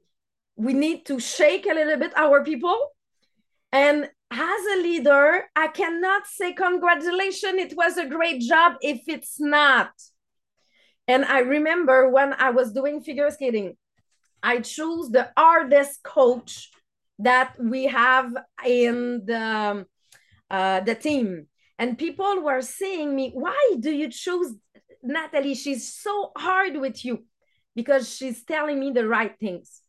we 0.56 0.74
need 0.74 1.06
to 1.06 1.20
shake 1.20 1.66
a 1.66 1.74
little 1.74 1.98
bit 1.98 2.14
our 2.16 2.44
people 2.44 2.78
and 3.72 4.10
as 4.32 4.66
a 4.78 4.82
leader, 4.82 5.46
I 5.56 5.68
cannot 5.68 6.28
say 6.28 6.54
congratulations, 6.54 7.60
it 7.60 7.78
was 7.78 7.98
a 7.98 8.08
great 8.08 8.42
job 8.42 8.74
if 8.82 9.04
it's 9.08 9.40
not. 9.40 9.92
And 11.08 11.24
I 11.26 11.40
remember 11.40 12.10
when 12.10 12.34
I 12.34 12.50
was 12.50 12.72
doing 12.72 13.02
figure 13.02 13.30
skating, 13.30 13.78
I 14.42 14.60
chose 14.60 15.12
the 15.12 15.32
hardest 15.38 16.04
coach 16.04 16.72
that 17.20 17.56
we 17.60 17.86
have 17.86 18.36
in 18.66 19.24
the 19.26 19.86
uh, 20.50 20.80
the 20.82 20.96
team. 20.96 21.48
And 21.78 21.98
people 21.98 22.42
were 22.42 22.62
saying 22.62 23.16
me, 23.16 23.32
why 23.34 23.74
do 23.80 23.92
you 23.92 24.10
choose 24.10 24.54
Natalie? 25.04 25.56
She's 25.56 25.94
so 25.94 26.32
hard 26.38 26.78
with 26.78 27.04
you 27.04 27.26
because 27.76 28.14
she's 28.16 28.44
telling 28.44 28.80
me 28.80 28.92
the 28.92 29.08
right 29.08 29.36
things. 29.40 29.82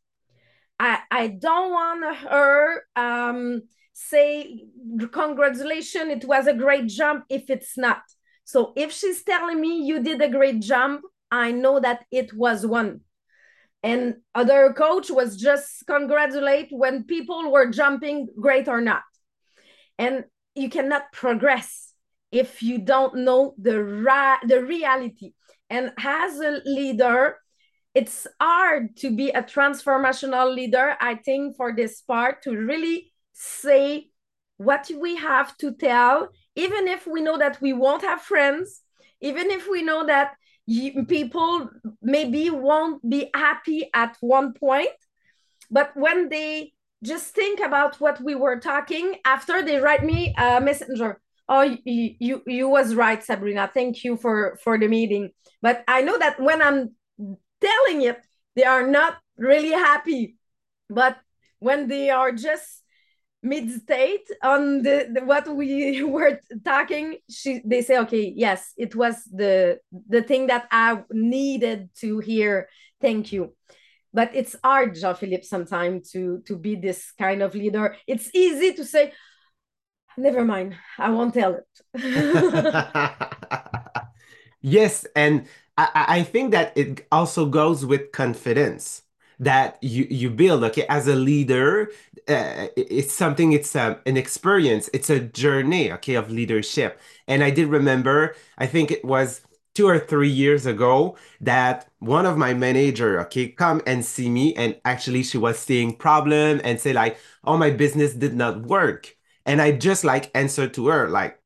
I, 0.79 0.99
I 1.11 1.29
don't 1.29 1.71
want 1.71 2.17
her 2.17 2.83
um, 2.97 3.63
say 3.97 4.67
congratulations 5.11 6.11
it 6.11 6.25
was 6.27 6.47
a 6.47 6.53
great 6.53 6.87
jump. 6.87 7.25
If 7.31 7.49
it's 7.49 7.79
not 7.79 8.03
so 8.45 8.75
if 8.77 8.93
she's 8.93 9.25
telling 9.25 9.59
me 9.59 9.87
you 9.87 10.03
did 10.03 10.21
a 10.21 10.29
great 10.29 10.61
jump 10.61 11.03
i 11.31 11.51
know 11.51 11.81
that 11.81 12.05
it 12.11 12.33
was 12.35 12.67
one. 12.67 13.01
And 13.83 14.17
other 14.35 14.73
coach 14.73 15.11
was 15.11 15.37
just 15.37 15.87
congratulate 15.87 16.69
when 16.71 17.05
people 17.05 17.53
were 17.53 17.71
jumping 17.71 18.27
great 18.41 18.67
or 18.67 18.81
not. 18.81 19.05
And 19.97 20.25
you 20.57 20.69
cannot 20.69 21.13
progress 21.13 21.93
if 22.33 22.63
you 22.63 22.79
don't 22.79 23.15
know 23.19 23.55
the 23.59 23.83
ra- 23.83 24.43
the 24.45 24.65
reality. 24.65 25.35
And 25.71 25.93
as 25.99 26.41
a 26.41 26.63
leader 26.65 27.37
it's 27.95 28.27
hard 28.39 28.95
to 28.99 29.11
be 29.11 29.31
a 29.31 29.43
transformational 29.43 30.55
leader 30.55 30.97
i 31.01 31.15
think 31.15 31.57
for 31.57 31.75
this 31.75 32.03
part 32.03 32.43
to 32.43 32.51
really 32.55 33.11
say 33.37 34.09
what 34.57 34.91
we 34.99 35.17
have 35.17 35.57
to 35.59 35.73
tell, 35.73 36.29
even 36.55 36.89
if 36.89 37.07
we 37.07 37.21
know 37.21 37.37
that 37.39 37.61
we 37.61 37.73
won't 37.73 38.03
have 38.03 38.23
friends, 38.23 38.81
even 39.21 39.51
if 39.51 39.69
we 39.69 39.83
know 39.83 40.07
that 40.07 40.35
people 41.07 41.69
maybe 42.03 42.51
won't 42.51 43.09
be 43.09 43.31
happy 43.35 43.91
at 43.95 44.17
one 44.21 44.55
point. 44.55 44.89
But 45.71 45.93
when 45.95 46.29
they 46.31 46.73
just 47.05 47.35
think 47.35 47.61
about 47.61 48.01
what 48.01 48.21
we 48.23 48.35
were 48.35 48.59
talking 48.59 49.17
after 49.25 49.63
they 49.63 49.79
write 49.79 50.03
me 50.03 50.35
a 50.39 50.61
messenger 50.61 51.21
oh 51.49 51.61
you, 51.85 52.15
you 52.19 52.43
you 52.47 52.69
was 52.69 52.95
right 52.95 53.23
sabrina 53.23 53.71
thank 53.73 54.03
you 54.03 54.17
for 54.17 54.59
for 54.65 54.79
the 54.79 54.89
meeting 54.89 55.31
but 55.61 55.85
i 55.87 56.01
know 56.01 56.19
that 56.19 56.41
when 56.41 56.63
i'm 56.63 56.91
telling 57.61 58.03
it 58.03 58.19
they 58.57 58.65
are 58.65 58.87
not 58.87 59.19
really 59.37 59.71
happy 59.71 60.37
but 60.89 61.19
when 61.59 61.87
they 61.87 62.09
are 62.09 62.33
just 62.33 62.83
meditate 63.47 64.29
on 64.43 64.83
the, 64.83 65.09
the, 65.13 65.25
what 65.25 65.47
we 65.49 66.03
were 66.17 66.41
talking 66.65 67.17
she 67.31 67.61
they 67.65 67.83
say 67.83 67.99
okay 67.99 68.33
yes 68.35 68.73
it 68.77 68.95
was 68.95 69.25
the 69.25 69.79
the 70.09 70.23
thing 70.23 70.49
that 70.49 70.67
i 70.71 71.03
needed 71.11 71.89
to 71.95 72.19
hear 72.19 72.69
thank 73.01 73.33
you. 73.33 73.55
But 74.13 74.35
it's 74.35 74.57
hard 74.65 74.95
jean-philippe 74.95 75.45
sometimes 75.45 76.11
to 76.13 76.41
to 76.47 76.57
be 76.57 76.75
this 76.77 77.13
kind 77.19 77.43
of 77.43 77.55
leader. 77.55 77.97
It's 78.07 78.31
easy 78.35 78.73
to 78.73 78.85
say 78.85 79.13
never 80.17 80.45
mind 80.45 80.75
i 80.99 81.11
won't 81.11 81.35
tell 81.35 81.61
it. 81.61 81.69
Yes 84.67 85.07
and 85.15 85.47
I, 85.79 86.07
I 86.09 86.23
think 86.23 86.51
that 86.51 86.77
it 86.77 87.07
also 87.13 87.47
goes 87.47 87.85
with 87.87 88.11
confidence 88.11 89.03
that 89.39 89.79
you 89.83 90.07
you 90.11 90.31
build 90.31 90.65
okay? 90.65 90.87
As 90.89 91.09
a 91.09 91.15
leader 91.15 91.91
uh, 92.29 92.67
it's 92.77 93.13
something 93.13 93.53
it's 93.53 93.77
um, 93.77 93.97
an 94.07 94.17
experience. 94.17 94.91
It's 94.93 95.11
a 95.11 95.21
journey 95.21 95.93
okay 95.93 96.15
of 96.15 96.31
leadership. 96.31 97.01
And 97.29 97.43
i 97.45 97.51
did 97.51 97.69
remember 97.69 98.35
i 98.59 98.67
think 98.67 98.91
it 98.91 99.05
was 99.05 99.43
two 99.75 99.87
or 99.89 99.99
three 99.99 100.29
years 100.31 100.65
ago 100.67 101.17
that 101.41 101.89
one 101.99 102.25
of 102.27 102.39
my 102.39 102.55
manager 102.55 103.21
okay 103.21 103.49
come 103.49 103.83
and 103.87 104.05
see 104.05 104.29
me. 104.31 104.55
And 104.55 104.77
actually 104.85 105.23
she 105.23 105.39
was 105.39 105.59
seeing 105.59 105.95
problem 105.97 106.61
and 106.65 106.81
say 106.81 106.93
like 106.93 107.19
oh 107.45 107.57
my 107.57 107.71
business 107.71 108.15
did 108.15 108.35
not 108.35 108.63
work. 108.63 109.17
And 109.45 109.61
i 109.63 109.73
just 109.73 110.05
like 110.05 110.31
answered 110.35 110.75
to 110.75 110.89
her 110.89 111.09
like 111.09 111.41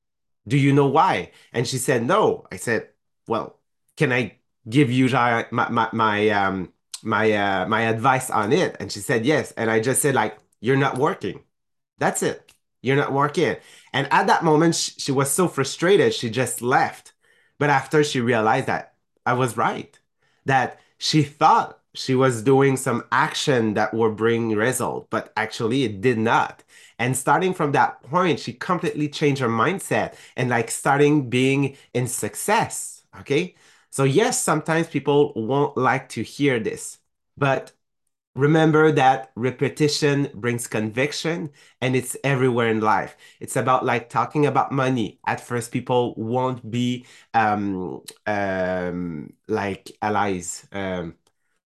do 0.49 0.57
you 0.57 0.73
know 0.73 0.87
why? 0.87 1.33
And 1.53 1.67
she 1.69 1.79
said 1.79 2.05
no. 2.05 2.47
I 2.53 2.57
said 2.57 2.89
well 3.29 3.59
can 3.97 4.13
i 4.13 4.37
give 4.69 4.91
you 4.91 5.09
my 5.09 5.47
my, 5.51 5.89
my 5.93 6.29
um 6.31 6.73
my 7.05 7.33
uh, 7.33 7.67
my 7.67 7.83
advice 7.83 8.31
on 8.31 8.53
it. 8.53 8.77
And 8.81 8.91
she 8.93 9.01
said 9.01 9.25
yes. 9.27 9.53
And 9.53 9.71
i 9.71 9.81
just 9.81 10.03
said 10.03 10.15
like 10.15 10.39
you're 10.61 10.77
not 10.77 10.99
working. 10.99 11.41
That's 11.99 12.23
it. 12.23 12.53
You're 12.83 12.97
not 12.97 13.13
working. 13.13 13.57
And 13.93 14.09
at 14.13 14.27
that 14.29 14.45
moment 14.45 14.75
she, 14.77 14.93
she 14.99 15.13
was 15.13 15.31
so 15.31 15.49
frustrated 15.49 16.15
she 16.15 16.31
just 16.31 16.63
left. 16.63 17.13
But 17.59 17.71
after 17.71 18.03
she 18.05 18.21
realized 18.21 18.67
that 18.67 18.95
i 19.27 19.35
was 19.35 19.57
right 19.57 19.99
that 20.47 20.81
she 20.99 21.23
thought 21.23 21.79
she 21.95 22.15
was 22.15 22.43
doing 22.43 22.77
some 22.77 23.05
action 23.13 23.75
that 23.75 23.93
would 23.93 24.17
bring 24.17 24.51
result 24.57 25.09
but 25.11 25.33
actually 25.37 25.85
it 25.85 26.01
did 26.01 26.19
not. 26.19 26.63
And 26.99 27.17
starting 27.17 27.55
from 27.55 27.73
that 27.73 28.03
point 28.03 28.41
she 28.41 28.53
completely 28.53 29.09
changed 29.09 29.41
her 29.43 29.49
mindset 29.49 30.15
and 30.37 30.51
like 30.51 30.71
starting 30.71 31.29
being 31.31 31.77
in 31.95 32.07
success 32.07 33.03
okay 33.21 33.55
so 33.91 34.05
yes, 34.05 34.41
sometimes 34.43 34.89
people 34.89 35.33
won't 35.35 35.77
like 35.77 36.09
to 36.11 36.23
hear 36.23 36.61
this, 36.61 36.99
but 37.37 37.73
remember 38.37 38.93
that 38.93 39.33
repetition 39.37 40.31
brings 40.35 40.67
conviction 40.69 41.51
and 41.81 41.97
it's 41.97 42.17
everywhere 42.25 42.69
in 42.69 42.81
life. 42.81 43.17
It's 43.41 43.57
about 43.57 43.85
like 43.85 44.09
talking 44.09 44.47
about 44.47 44.73
money. 44.73 45.21
At 45.27 45.41
first 45.41 45.73
people 45.73 46.15
won't 46.17 46.71
be 46.71 47.07
um 47.35 48.03
um 48.27 49.33
like 49.49 49.91
allies 50.03 50.67
um 50.73 51.15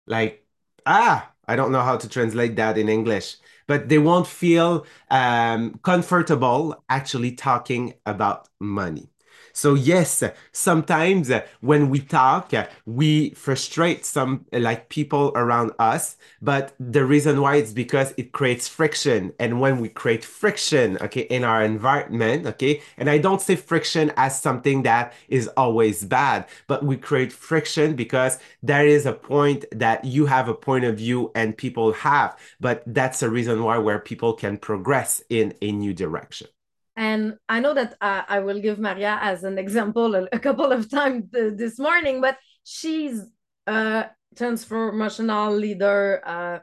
like 0.06 0.46
ah 0.86 1.32
i 1.48 1.56
don't 1.56 1.72
know 1.72 1.82
how 1.82 1.96
to 1.96 2.08
translate 2.08 2.56
that 2.56 2.78
in 2.78 2.88
english 2.88 3.36
but 3.66 3.88
they 3.88 3.98
won't 3.98 4.26
feel 4.26 4.86
um 5.10 5.78
comfortable 5.82 6.84
actually 6.88 7.32
talking 7.32 7.94
about 8.06 8.48
money 8.60 9.10
so 9.56 9.74
yes, 9.74 10.22
sometimes 10.50 11.30
when 11.60 11.88
we 11.88 12.00
talk, 12.00 12.52
we 12.86 13.30
frustrate 13.30 14.04
some 14.04 14.46
like 14.52 14.88
people 14.88 15.30
around 15.36 15.70
us, 15.78 16.16
but 16.42 16.74
the 16.80 17.04
reason 17.04 17.40
why 17.40 17.56
it's 17.56 17.72
because 17.72 18.12
it 18.16 18.32
creates 18.32 18.66
friction. 18.66 19.32
And 19.38 19.60
when 19.60 19.80
we 19.80 19.88
create 19.88 20.24
friction, 20.24 20.98
okay, 21.00 21.22
in 21.22 21.44
our 21.44 21.62
environment, 21.62 22.46
okay, 22.46 22.82
and 22.98 23.08
I 23.08 23.18
don't 23.18 23.40
say 23.40 23.54
friction 23.54 24.12
as 24.16 24.40
something 24.40 24.82
that 24.82 25.12
is 25.28 25.46
always 25.56 26.04
bad, 26.04 26.46
but 26.66 26.84
we 26.84 26.96
create 26.96 27.32
friction 27.32 27.94
because 27.94 28.38
there 28.60 28.86
is 28.86 29.06
a 29.06 29.12
point 29.12 29.66
that 29.70 30.04
you 30.04 30.26
have 30.26 30.48
a 30.48 30.54
point 30.54 30.84
of 30.84 30.96
view 30.98 31.30
and 31.36 31.56
people 31.56 31.92
have, 31.92 32.36
but 32.60 32.82
that's 32.86 33.22
a 33.22 33.30
reason 33.30 33.62
why 33.62 33.78
where 33.78 34.00
people 34.00 34.32
can 34.32 34.56
progress 34.58 35.22
in 35.30 35.54
a 35.62 35.70
new 35.70 35.94
direction. 35.94 36.48
And 36.96 37.34
I 37.48 37.60
know 37.60 37.74
that 37.74 37.96
uh, 38.00 38.22
I 38.28 38.40
will 38.40 38.60
give 38.60 38.78
Maria 38.78 39.18
as 39.20 39.42
an 39.42 39.58
example 39.58 40.14
a, 40.14 40.28
a 40.32 40.38
couple 40.38 40.70
of 40.70 40.88
times 40.90 41.24
th 41.32 41.56
this 41.56 41.78
morning, 41.78 42.20
but 42.20 42.38
she's 42.62 43.22
a 43.66 44.06
transformational 44.36 45.58
leader. 45.58 46.22
Uh, 46.24 46.58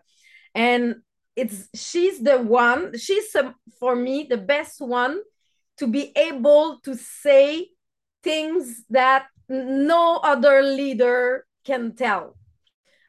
and 0.56 0.96
it's 1.36 1.68
she's 1.76 2.20
the 2.20 2.38
one, 2.40 2.98
she's 2.98 3.36
for 3.80 3.96
me 3.96 4.28
the 4.30 4.38
best 4.38 4.80
one 4.80 5.20
to 5.78 5.88
be 5.88 6.12
able 6.16 6.80
to 6.84 6.96
say 6.96 7.70
things 8.24 8.84
that 8.90 9.28
no 9.50 10.18
other 10.24 10.62
leader 10.62 11.46
can 11.66 11.96
tell. 11.96 12.38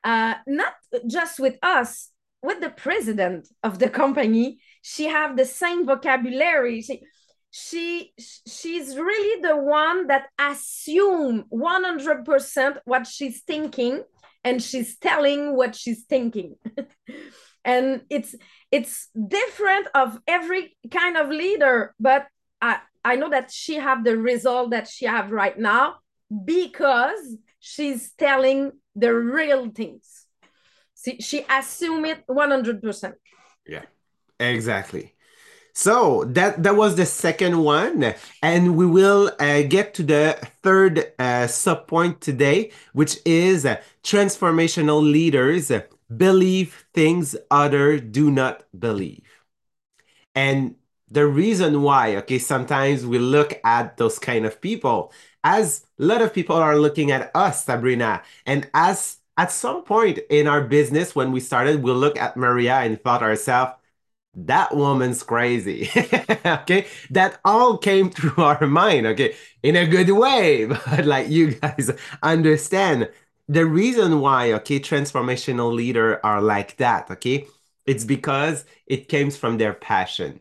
Uh, 0.02 0.34
not 0.46 0.74
just 1.06 1.38
with 1.38 1.56
us, 1.62 2.10
with 2.42 2.60
the 2.60 2.70
president 2.70 3.48
of 3.62 3.78
the 3.78 3.88
company 3.88 4.58
she 4.82 5.06
have 5.06 5.36
the 5.36 5.44
same 5.44 5.86
vocabulary 5.86 6.82
she 6.82 7.02
she 7.52 8.14
she's 8.48 8.96
really 8.96 9.42
the 9.42 9.56
one 9.56 10.06
that 10.06 10.28
assume 10.38 11.44
100% 11.52 12.78
what 12.86 13.06
she's 13.06 13.42
thinking 13.42 14.02
and 14.42 14.62
she's 14.62 14.98
telling 14.98 15.54
what 15.54 15.76
she's 15.76 16.04
thinking. 16.04 16.56
And 17.64 18.02
it's 18.10 18.34
it's 18.72 19.08
different 19.14 19.86
of 19.94 20.18
every 20.26 20.76
kind 20.90 21.16
of 21.16 21.28
leader 21.28 21.94
but 22.00 22.26
i 22.60 22.80
i 23.04 23.14
know 23.14 23.30
that 23.30 23.52
she 23.52 23.76
have 23.76 24.02
the 24.02 24.16
result 24.16 24.70
that 24.70 24.88
she 24.88 25.04
have 25.06 25.30
right 25.30 25.56
now 25.56 25.98
because 26.44 27.36
she's 27.60 28.10
telling 28.18 28.72
the 28.96 29.14
real 29.14 29.70
things. 29.70 30.26
She, 31.04 31.18
she 31.18 31.46
assume 31.48 32.04
it 32.04 32.26
100% 32.26 33.14
yeah 33.64 33.84
Exactly. 34.40 35.11
So 35.74 36.24
that 36.24 36.62
that 36.64 36.76
was 36.76 36.96
the 36.96 37.06
second 37.06 37.58
one, 37.64 38.14
and 38.42 38.76
we 38.76 38.84
will 38.84 39.32
uh, 39.40 39.62
get 39.62 39.94
to 39.94 40.02
the 40.02 40.38
third 40.62 41.12
uh, 41.18 41.46
sub 41.46 41.86
point 41.86 42.20
today, 42.20 42.72
which 42.92 43.16
is 43.24 43.64
uh, 43.64 43.80
transformational 44.02 45.02
leaders 45.02 45.72
believe 46.14 46.84
things 46.92 47.34
other 47.50 47.98
do 47.98 48.30
not 48.30 48.64
believe. 48.78 49.24
And 50.34 50.76
the 51.10 51.26
reason 51.26 51.82
why, 51.82 52.16
okay, 52.16 52.38
sometimes 52.38 53.04
we 53.06 53.18
look 53.18 53.60
at 53.64 53.96
those 53.96 54.18
kind 54.18 54.46
of 54.46 54.60
people 54.60 55.12
as 55.44 55.86
a 55.98 56.04
lot 56.04 56.22
of 56.22 56.32
people 56.32 56.56
are 56.56 56.78
looking 56.78 57.10
at 57.10 57.30
us, 57.34 57.64
Sabrina, 57.64 58.22
and 58.46 58.68
as 58.74 59.18
at 59.36 59.50
some 59.50 59.82
point 59.84 60.18
in 60.30 60.46
our 60.46 60.62
business 60.62 61.14
when 61.16 61.32
we 61.32 61.40
started, 61.40 61.82
we 61.82 61.90
look 61.92 62.18
at 62.18 62.36
Maria 62.36 62.76
and 62.76 63.00
thought 63.02 63.22
ourselves 63.22 63.72
that 64.34 64.74
woman's 64.74 65.22
crazy. 65.22 65.90
okay. 66.46 66.86
That 67.10 67.40
all 67.44 67.76
came 67.78 68.10
through 68.10 68.42
our 68.42 68.66
mind. 68.66 69.06
Okay. 69.06 69.36
In 69.62 69.76
a 69.76 69.86
good 69.86 70.10
way. 70.10 70.66
But 70.86 71.04
like 71.06 71.28
you 71.28 71.52
guys 71.54 71.90
understand 72.22 73.10
the 73.48 73.66
reason 73.66 74.20
why, 74.20 74.52
okay, 74.54 74.80
transformational 74.80 75.72
leader 75.74 76.24
are 76.24 76.40
like 76.40 76.76
that. 76.78 77.10
Okay. 77.10 77.46
It's 77.86 78.04
because 78.04 78.64
it 78.86 79.08
came 79.08 79.30
from 79.30 79.58
their 79.58 79.74
passion. 79.74 80.40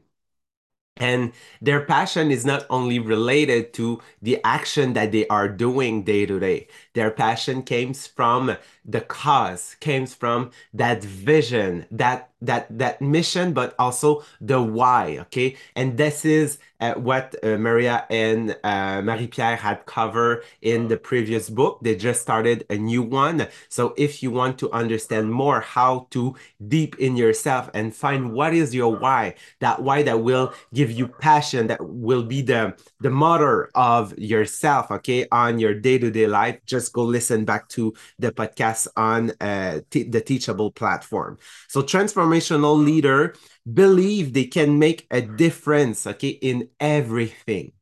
And 0.97 1.34
their 1.62 1.86
passion 1.86 2.30
is 2.32 2.45
not 2.45 2.65
only 2.69 2.99
related 2.99 3.73
to 3.75 4.01
the 4.21 4.39
action 4.43 4.93
that 4.93 5.12
they 5.12 5.25
are 5.27 5.47
doing 5.49 6.04
day 6.04 6.25
to 6.25 6.39
day. 6.39 6.67
Their 6.93 7.10
passion 7.10 7.63
comes 7.63 8.06
from 8.08 8.56
the 8.85 9.01
cause, 9.01 9.75
comes 9.79 10.13
from 10.13 10.51
that 10.73 11.03
vision, 11.03 11.85
that 11.91 12.29
that 12.41 12.65
that 12.79 13.01
mission, 13.01 13.53
but 13.53 13.75
also 13.77 14.23
the 14.39 14.61
why. 14.61 15.17
Okay, 15.21 15.55
and 15.75 15.97
this 15.97 16.25
is 16.25 16.57
uh, 16.79 16.95
what 16.95 17.35
uh, 17.43 17.57
Maria 17.57 18.05
and 18.09 18.57
uh, 18.63 19.01
Marie 19.01 19.27
Pierre 19.27 19.55
had 19.55 19.85
covered 19.85 20.43
in 20.61 20.87
the 20.87 20.97
previous 20.97 21.49
book. 21.49 21.79
They 21.81 21.95
just 21.95 22.21
started 22.21 22.65
a 22.69 22.75
new 22.75 23.03
one. 23.03 23.47
So 23.69 23.93
if 23.97 24.23
you 24.23 24.31
want 24.31 24.57
to 24.59 24.71
understand 24.71 25.31
more 25.31 25.61
how 25.61 26.07
to 26.11 26.35
deep 26.67 26.97
in 26.97 27.15
yourself 27.15 27.69
and 27.73 27.95
find 27.95 28.33
what 28.33 28.53
is 28.53 28.73
your 28.73 28.95
why, 28.95 29.35
that 29.59 29.83
why 29.83 30.01
that 30.03 30.21
will 30.21 30.53
give 30.73 30.91
you 30.91 31.07
passion, 31.07 31.67
that 31.67 31.85
will 31.85 32.23
be 32.23 32.41
the 32.41 32.75
the 33.01 33.09
motor 33.09 33.69
of 33.75 34.17
yourself. 34.17 34.91
Okay, 34.91 35.27
on 35.31 35.59
your 35.59 35.73
day 35.73 35.97
to 35.97 36.11
day 36.11 36.27
life, 36.27 36.59
just 36.65 36.93
go 36.93 37.03
listen 37.03 37.45
back 37.45 37.67
to 37.69 37.93
the 38.19 38.31
podcast 38.31 38.87
on 38.95 39.31
uh, 39.41 39.79
the 39.91 40.21
Teachable 40.21 40.71
platform. 40.71 41.37
So 41.67 41.81
transformational 41.81 42.83
leader 42.83 43.35
believe 43.71 44.33
they 44.33 44.45
can 44.45 44.79
make 44.79 45.07
a 45.11 45.21
difference, 45.21 46.07
okay, 46.07 46.29
in 46.29 46.69
everything. 46.79 47.73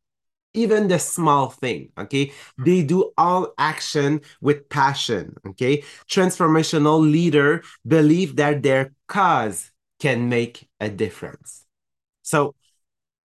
Even 0.55 0.87
the 0.87 0.97
small 0.97 1.49
thing, 1.49 1.91
okay? 1.97 2.33
They 2.57 2.81
do 2.81 3.11
all 3.17 3.53
action 3.59 4.21
with 4.41 4.67
passion, 4.67 5.35
okay? 5.49 5.83
Transformational 6.09 6.99
leader 6.99 7.61
believe 7.85 8.35
that 8.37 8.63
their 8.63 8.93
cause 9.07 9.71
can 9.99 10.27
make 10.27 10.67
a 10.79 10.89
difference. 10.89 11.65
So 12.23 12.55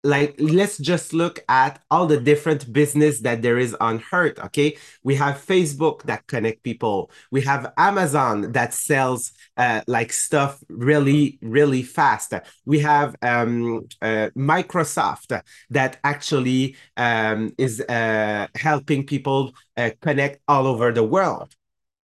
like 0.03 0.35
let's 0.39 0.77
just 0.77 1.13
look 1.13 1.39
at 1.47 1.79
all 1.91 2.07
the 2.07 2.19
different 2.19 2.71
business 2.73 3.19
that 3.19 3.41
there 3.41 3.57
is 3.57 3.75
on 3.75 4.03
earth 4.11 4.39
okay? 4.39 4.77
We 5.03 5.15
have 5.15 5.35
facebook 5.45 6.03
that 6.03 6.27
connect 6.27 6.63
people. 6.63 7.11
We 7.31 7.41
have 7.41 7.71
amazon 7.77 8.51
that 8.53 8.73
sells 8.73 9.31
uh, 9.57 9.81
like 9.87 10.11
stuff 10.13 10.63
really 10.69 11.37
really 11.41 11.83
fast. 11.83 12.33
We 12.65 12.79
have 12.79 13.15
um, 13.21 13.87
uh, 14.01 14.29
microsoft 14.35 15.41
that 15.69 15.99
actually 16.03 16.75
um, 16.97 17.53
is 17.57 17.81
uh, 17.81 18.47
helping 18.55 19.05
people 19.05 19.53
uh, 19.77 19.91
connect 20.01 20.41
all 20.47 20.67
over 20.67 20.91
the 20.91 21.03
world 21.03 21.55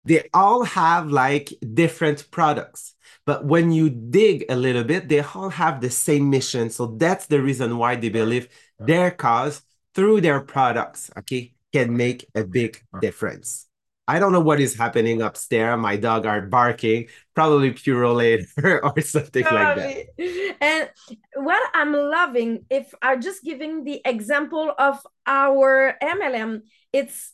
they 0.08 0.30
all 0.34 0.64
have 0.64 1.10
like 1.12 1.54
different 1.74 2.30
products 2.32 2.96
but 3.28 3.44
when 3.44 3.74
you 3.74 3.90
dig 3.90 4.46
a 4.48 4.56
little 4.56 4.86
bit, 4.86 5.10
they 5.10 5.20
all 5.20 5.50
have 5.50 5.82
the 5.82 5.90
same 5.90 6.30
mission. 6.30 6.70
So 6.70 6.96
that's 6.96 7.26
the 7.28 7.42
reason 7.42 7.78
why 7.78 7.98
they 7.98 8.08
believe 8.08 8.48
their 8.80 9.12
cause 9.12 9.62
through 9.94 10.22
their 10.22 10.40
products, 10.40 11.12
okay, 11.18 11.54
can 11.74 11.96
make 11.96 12.26
a 12.36 12.46
big 12.46 12.82
difference. 13.02 13.68
I 14.08 14.20
don't 14.20 14.32
know 14.32 14.40
what 14.40 14.62
is 14.62 14.78
happening 14.78 15.22
upstairs. 15.22 15.78
My 15.78 15.98
dog 15.98 16.26
are 16.26 16.40
barking, 16.40 17.10
probably 17.36 17.72
Purolator 17.74 18.48
or 18.96 19.02
something 19.02 19.44
probably. 19.44 19.84
like 19.84 20.10
that. 20.18 20.56
And 20.62 20.90
what 21.36 21.70
I'm 21.74 21.92
loving, 21.92 22.64
if 22.70 22.94
I'm 23.02 23.22
just 23.22 23.44
giving 23.44 23.84
the 23.84 24.02
example 24.06 24.74
of 24.80 25.06
our 25.26 25.98
MLM, 26.02 26.62
it's 26.94 27.34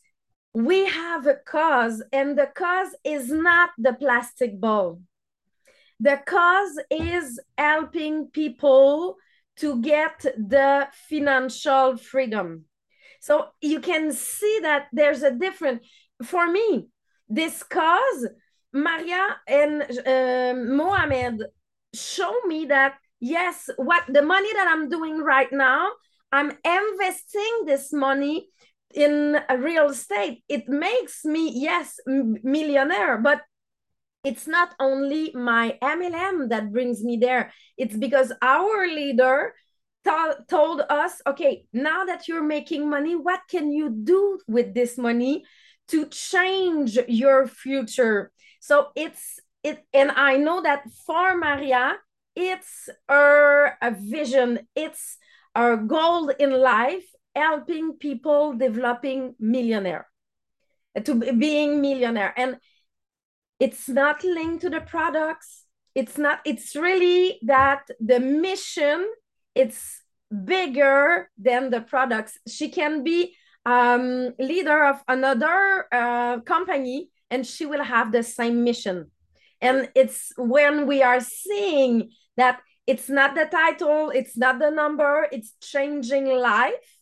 we 0.54 0.86
have 0.86 1.26
a 1.26 1.36
cause, 1.36 2.04
and 2.12 2.38
the 2.38 2.48
cause 2.48 2.96
is 3.04 3.32
not 3.32 3.72
the 3.78 3.94
plastic 3.94 4.60
ball 4.60 5.00
the 6.04 6.20
cause 6.26 6.78
is 6.92 7.40
helping 7.58 8.28
people 8.28 9.16
to 9.56 9.82
get 9.82 10.20
the 10.22 10.88
financial 11.10 11.96
freedom. 11.96 12.66
So 13.22 13.48
you 13.62 13.80
can 13.80 14.12
see 14.12 14.60
that 14.64 14.88
there's 14.92 15.24
a 15.24 15.32
different, 15.32 15.84
for 16.26 16.46
me, 16.52 16.88
this 17.30 17.64
cause, 17.64 18.28
Maria 18.74 19.38
and 19.48 19.84
uh, 20.06 20.54
Mohamed 20.56 21.44
show 21.94 22.34
me 22.48 22.66
that, 22.66 22.96
yes, 23.22 23.70
what 23.78 24.04
the 24.10 24.24
money 24.24 24.52
that 24.54 24.68
I'm 24.68 24.90
doing 24.90 25.20
right 25.20 25.52
now, 25.54 25.90
I'm 26.34 26.52
investing 26.66 27.64
this 27.66 27.94
money 27.94 28.50
in 28.94 29.40
real 29.58 29.90
estate. 29.90 30.44
It 30.48 30.68
makes 30.68 31.26
me, 31.26 31.52
yes, 31.54 32.00
millionaire, 32.06 33.18
but 33.18 33.42
it's 34.24 34.48
not 34.48 34.74
only 34.80 35.32
my 35.34 35.78
MLM 35.82 36.50
that 36.50 36.72
brings 36.72 37.04
me 37.04 37.18
there. 37.18 37.52
It's 37.78 37.96
because 37.96 38.32
our 38.42 38.88
leader 38.88 39.54
told 40.50 40.82
us, 40.90 41.22
okay, 41.28 41.66
now 41.74 42.06
that 42.06 42.28
you're 42.28 42.44
making 42.44 42.90
money, 42.90 43.16
what 43.16 43.42
can 43.50 43.72
you 43.72 43.90
do 43.90 44.40
with 44.48 44.74
this 44.74 44.98
money 44.98 45.44
to 45.90 46.08
change 46.08 46.98
your 47.08 47.48
future? 47.48 48.32
So 48.62 48.90
it's 48.96 49.40
it, 49.64 49.86
and 49.94 50.12
I 50.12 50.38
know 50.38 50.62
that 50.62 50.84
for 51.06 51.38
Maria, 51.38 51.96
it's 52.36 52.90
her 53.08 53.78
a 53.82 53.92
vision, 53.92 54.68
it's 54.76 55.18
our 55.56 55.78
goal 55.78 56.30
in 56.30 56.52
life, 56.52 57.06
helping 57.36 57.94
people 57.94 58.54
developing 58.54 59.36
millionaire 59.40 60.08
to 61.04 61.16
being 61.16 61.82
millionaire. 61.82 62.34
And 62.38 62.58
it's 63.60 63.90
not 63.90 64.24
linked 64.24 64.62
to 64.62 64.70
the 64.70 64.82
products. 64.82 65.66
It's 65.96 66.18
not, 66.18 66.40
it's 66.46 66.76
really 66.76 67.40
that 67.44 67.84
the 68.00 68.20
mission, 68.20 69.10
it's 69.56 70.02
bigger 70.46 71.30
than 71.38 71.70
the 71.70 71.82
products. 71.82 72.38
She 72.48 72.70
can 72.70 73.04
be 73.04 73.36
um, 73.66 74.34
leader 74.40 74.86
of 74.86 75.02
another 75.08 75.86
uh, 75.92 76.40
company 76.42 77.10
and 77.30 77.46
she 77.46 77.66
will 77.66 77.84
have 77.84 78.12
the 78.12 78.24
same 78.24 78.64
mission. 78.64 79.10
And 79.62 79.90
it's 79.96 80.34
when 80.38 80.88
we 80.88 81.02
are 81.02 81.22
seeing 81.22 82.12
that 82.36 82.60
it's 82.86 83.10
not 83.10 83.34
the 83.34 83.46
title, 83.46 84.10
it's 84.10 84.36
not 84.36 84.60
the 84.60 84.70
number, 84.70 85.28
it's 85.32 85.54
changing 85.62 86.28
life. 86.28 86.98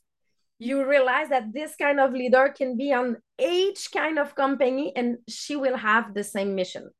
You 0.62 0.88
realize 0.88 1.30
that 1.30 1.54
this 1.54 1.76
kind 1.76 2.00
of 2.00 2.13
leader 2.13 2.54
can 2.56 2.78
be 2.78 2.93
on 2.93 3.17
each 3.39 3.91
kind 3.91 4.19
of 4.19 4.36
company 4.36 4.93
and 4.95 5.17
she 5.28 5.56
will 5.56 5.76
have 5.76 6.13
the 6.13 6.24
same 6.24 6.54
mission. 6.54 6.91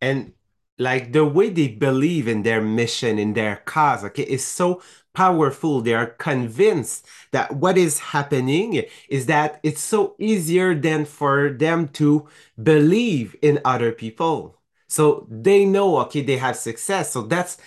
And 0.00 0.32
like 0.78 1.12
the 1.12 1.26
way 1.26 1.50
they 1.50 1.68
believe 1.68 2.26
in 2.26 2.44
their 2.44 2.62
mission, 2.62 3.18
in 3.18 3.34
their 3.34 3.56
cause, 3.66 4.02
okay, 4.04 4.22
is 4.22 4.46
so 4.46 4.80
powerful. 5.12 5.82
They 5.82 5.92
are 5.92 6.06
convinced 6.06 7.06
that 7.32 7.54
what 7.56 7.76
is 7.76 7.98
happening 7.98 8.82
is 9.10 9.26
that 9.26 9.60
it's 9.62 9.82
so 9.82 10.14
easier 10.18 10.74
than 10.74 11.04
for 11.04 11.50
them 11.50 11.88
to 12.00 12.28
believe 12.62 13.36
in 13.42 13.60
other 13.62 13.92
people. 13.92 14.56
So 14.88 15.26
they 15.30 15.66
know, 15.66 15.98
okay, 15.98 16.22
they 16.22 16.38
have 16.38 16.56
success. 16.56 17.12
So 17.12 17.22
that's 17.22 17.58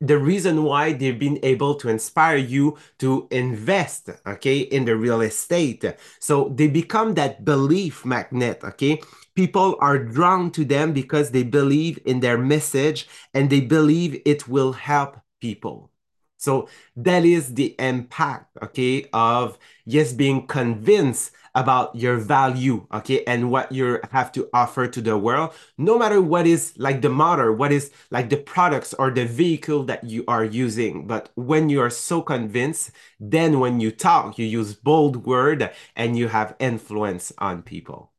the 0.00 0.18
reason 0.18 0.62
why 0.62 0.92
they've 0.92 1.18
been 1.18 1.40
able 1.42 1.74
to 1.76 1.88
inspire 1.88 2.36
you 2.36 2.78
to 2.98 3.26
invest, 3.30 4.10
okay, 4.26 4.58
in 4.58 4.84
the 4.84 4.96
real 4.96 5.20
estate. 5.20 5.84
So 6.20 6.50
they 6.54 6.68
become 6.68 7.14
that 7.14 7.44
belief 7.44 8.04
magnet, 8.04 8.60
okay? 8.62 9.00
People 9.34 9.76
are 9.80 9.98
drawn 9.98 10.50
to 10.52 10.64
them 10.64 10.92
because 10.92 11.30
they 11.30 11.42
believe 11.42 11.98
in 12.04 12.20
their 12.20 12.38
message 12.38 13.08
and 13.34 13.50
they 13.50 13.60
believe 13.60 14.22
it 14.24 14.48
will 14.48 14.72
help 14.72 15.18
people. 15.40 15.90
So 16.36 16.68
that 16.94 17.24
is 17.24 17.54
the 17.54 17.74
impact, 17.80 18.56
okay, 18.62 19.08
of 19.12 19.58
yes, 19.84 20.12
being 20.12 20.46
convinced 20.46 21.32
about 21.54 21.94
your 21.94 22.16
value, 22.16 22.86
okay, 22.92 23.24
and 23.24 23.50
what 23.50 23.70
you 23.72 24.00
have 24.10 24.32
to 24.32 24.48
offer 24.52 24.86
to 24.86 25.00
the 25.00 25.16
world, 25.16 25.52
no 25.76 25.98
matter 25.98 26.20
what 26.20 26.46
is 26.46 26.72
like 26.76 27.02
the 27.02 27.08
model, 27.08 27.54
what 27.54 27.72
is 27.72 27.90
like 28.10 28.30
the 28.30 28.36
products 28.36 28.94
or 28.94 29.10
the 29.10 29.24
vehicle 29.24 29.84
that 29.84 30.04
you 30.04 30.24
are 30.28 30.44
using. 30.44 31.06
But 31.06 31.30
when 31.34 31.68
you 31.68 31.80
are 31.80 31.90
so 31.90 32.22
convinced, 32.22 32.90
then 33.18 33.60
when 33.60 33.80
you 33.80 33.90
talk, 33.90 34.38
you 34.38 34.46
use 34.46 34.74
bold 34.74 35.26
word 35.26 35.70
and 35.96 36.16
you 36.16 36.28
have 36.28 36.54
influence 36.58 37.32
on 37.38 37.62
people. 37.62 38.12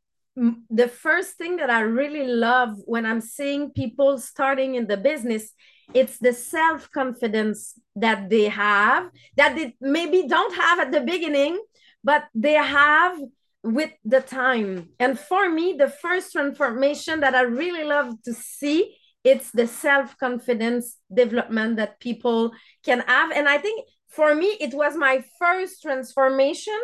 The 0.69 0.87
first 0.87 1.35
thing 1.35 1.57
that 1.57 1.69
I 1.69 1.81
really 1.81 2.25
love 2.25 2.77
when 2.85 3.05
I'm 3.05 3.19
seeing 3.19 3.71
people 3.71 4.17
starting 4.19 4.75
in 4.75 4.87
the 4.87 4.95
business 4.95 5.53
it's 5.93 6.19
the 6.19 6.33
self-confidence 6.33 7.79
that 7.95 8.29
they 8.29 8.45
have 8.45 9.09
that 9.37 9.55
they 9.55 9.75
maybe 9.81 10.27
don't 10.27 10.55
have 10.55 10.79
at 10.79 10.91
the 10.91 11.01
beginning 11.01 11.59
but 12.03 12.25
they 12.33 12.53
have 12.53 13.19
with 13.63 13.91
the 14.05 14.21
time. 14.21 14.89
And 14.99 15.19
for 15.19 15.49
me, 15.49 15.75
the 15.77 15.89
first 15.89 16.31
transformation 16.31 17.19
that 17.19 17.35
I 17.35 17.41
really 17.41 17.83
love 17.83 18.13
to 18.23 18.33
see, 18.33 18.95
it's 19.23 19.51
the 19.51 19.67
self-confidence 19.67 20.97
development 21.13 21.75
that 21.75 21.99
people 21.99 22.51
can 22.85 23.01
have. 23.01 23.31
And 23.31 23.49
I 23.49 23.57
think 23.57 23.85
for 24.07 24.33
me, 24.33 24.57
it 24.59 24.73
was 24.73 24.95
my 24.95 25.23
first 25.37 25.81
transformation. 25.81 26.79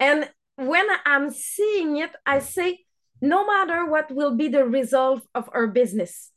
And 0.00 0.28
when 0.56 0.86
I'm 1.06 1.30
seeing 1.30 1.98
it, 1.98 2.10
I 2.26 2.40
say, 2.40 2.80
no 3.20 3.46
matter 3.46 3.86
what 3.86 4.10
will 4.10 4.34
be 4.34 4.48
the 4.48 4.64
result 4.64 5.22
of 5.34 5.48
our 5.52 5.68
business, 5.68 6.32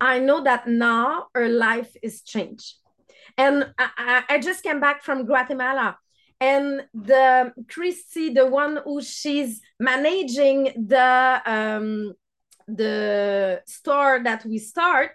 I 0.00 0.18
know 0.18 0.42
that 0.44 0.68
now 0.68 1.28
our 1.34 1.48
life 1.48 1.96
is 2.02 2.22
changed. 2.22 2.74
And 3.38 3.72
I, 3.78 4.24
I 4.28 4.38
just 4.38 4.62
came 4.62 4.80
back 4.80 5.02
from 5.02 5.24
Guatemala 5.24 5.96
and 6.44 6.66
the 6.92 7.52
Christy, 7.72 8.26
the 8.34 8.46
one 8.46 8.74
who 8.84 9.00
she's 9.00 9.60
managing 9.80 10.60
the 10.94 11.42
um, 11.56 12.12
the 12.82 13.62
store 13.66 14.20
that 14.28 14.44
we 14.44 14.58
start, 14.58 15.10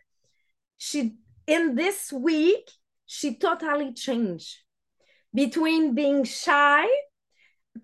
she 0.78 1.00
in 1.46 1.76
this 1.76 2.12
week 2.12 2.66
she 3.06 3.38
totally 3.38 3.94
changed 3.94 4.52
between 5.34 5.94
being 5.94 6.24
shy 6.24 6.88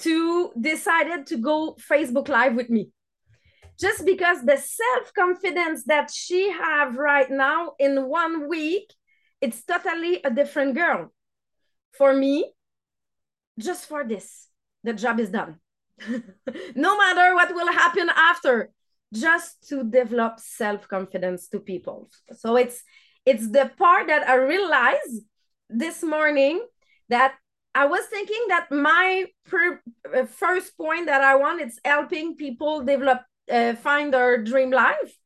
to 0.06 0.52
decided 0.60 1.28
to 1.28 1.38
go 1.38 1.76
Facebook 1.92 2.28
Live 2.28 2.56
with 2.56 2.70
me. 2.70 2.90
Just 3.80 4.06
because 4.06 4.40
the 4.42 4.58
self-confidence 4.58 5.84
that 5.86 6.10
she 6.10 6.50
have 6.50 6.96
right 6.96 7.30
now 7.30 7.74
in 7.78 8.08
one 8.08 8.48
week, 8.48 8.88
it's 9.42 9.64
totally 9.66 10.22
a 10.24 10.32
different 10.32 10.76
girl. 10.76 11.12
For 11.98 12.14
me, 12.14 12.55
just 13.60 13.88
for 13.88 14.04
this, 14.04 14.48
the 14.84 14.94
job 14.94 15.20
is 15.20 15.30
done. 15.30 15.60
no 16.76 16.98
matter 16.98 17.36
what 17.36 17.54
will 17.54 17.72
happen 17.72 18.10
after, 18.16 18.72
just 19.14 19.68
to 19.70 19.84
develop 19.84 20.40
self-confidence 20.40 21.48
to 21.50 21.60
people. 21.60 22.10
So 22.38 22.58
it's 22.58 22.84
it's 23.26 23.50
the 23.50 23.72
part 23.78 24.08
that 24.08 24.28
I 24.28 24.36
realized 24.36 25.24
this 25.70 26.04
morning 26.04 26.66
that 27.10 27.36
I 27.74 27.86
was 27.88 28.06
thinking 28.06 28.42
that 28.50 28.72
my 28.72 29.26
per, 29.46 29.82
uh, 30.14 30.26
first 30.26 30.78
point 30.78 31.08
that 31.08 31.22
I 31.22 31.36
want 31.36 31.62
is 31.62 31.80
helping 31.84 32.36
people 32.36 32.84
develop, 32.84 33.22
uh, 33.52 33.74
find 33.76 34.14
their 34.14 34.42
dream 34.44 34.72
life. 34.72 35.18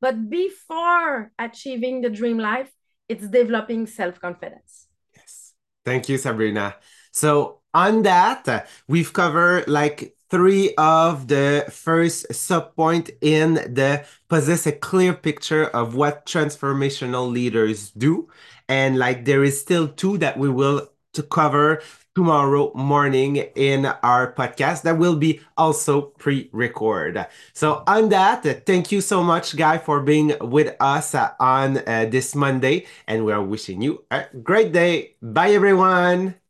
But 0.00 0.28
before 0.28 1.32
achieving 1.38 2.00
the 2.00 2.10
dream 2.10 2.38
life, 2.38 2.70
it's 3.08 3.28
developing 3.28 3.86
self 3.86 4.20
confidence. 4.20 4.88
Yes. 5.14 5.54
Thank 5.84 6.08
you, 6.08 6.18
Sabrina. 6.18 6.74
So 7.12 7.55
on 7.76 8.02
that, 8.02 8.68
we've 8.88 9.12
covered 9.12 9.68
like 9.68 10.16
three 10.30 10.74
of 10.78 11.28
the 11.28 11.64
first 11.70 12.32
sub 12.34 12.74
point 12.74 13.10
in 13.20 13.54
the 13.54 14.04
possess 14.28 14.66
a 14.66 14.72
clear 14.72 15.14
picture 15.14 15.66
of 15.66 15.94
what 15.94 16.26
transformational 16.26 17.30
leaders 17.30 17.90
do. 17.90 18.28
And 18.68 18.98
like 18.98 19.24
there 19.24 19.44
is 19.44 19.60
still 19.60 19.88
two 19.88 20.18
that 20.18 20.38
we 20.38 20.48
will 20.50 20.88
to 21.14 21.22
cover 21.22 21.82
tomorrow 22.14 22.72
morning 22.74 23.36
in 23.56 23.86
our 23.86 24.32
podcast 24.32 24.82
that 24.82 24.98
will 24.98 25.16
be 25.16 25.40
also 25.56 26.00
pre-record. 26.18 27.26
So 27.52 27.84
on 27.86 28.08
that, 28.10 28.66
thank 28.66 28.90
you 28.90 29.00
so 29.00 29.22
much, 29.22 29.56
Guy, 29.56 29.78
for 29.78 30.00
being 30.00 30.34
with 30.40 30.74
us 30.80 31.14
on 31.14 31.78
uh, 31.86 32.06
this 32.10 32.34
Monday. 32.34 32.86
And 33.06 33.24
we're 33.24 33.42
wishing 33.42 33.82
you 33.82 34.04
a 34.10 34.24
great 34.42 34.72
day. 34.72 35.16
Bye, 35.22 35.50
everyone. 35.50 36.45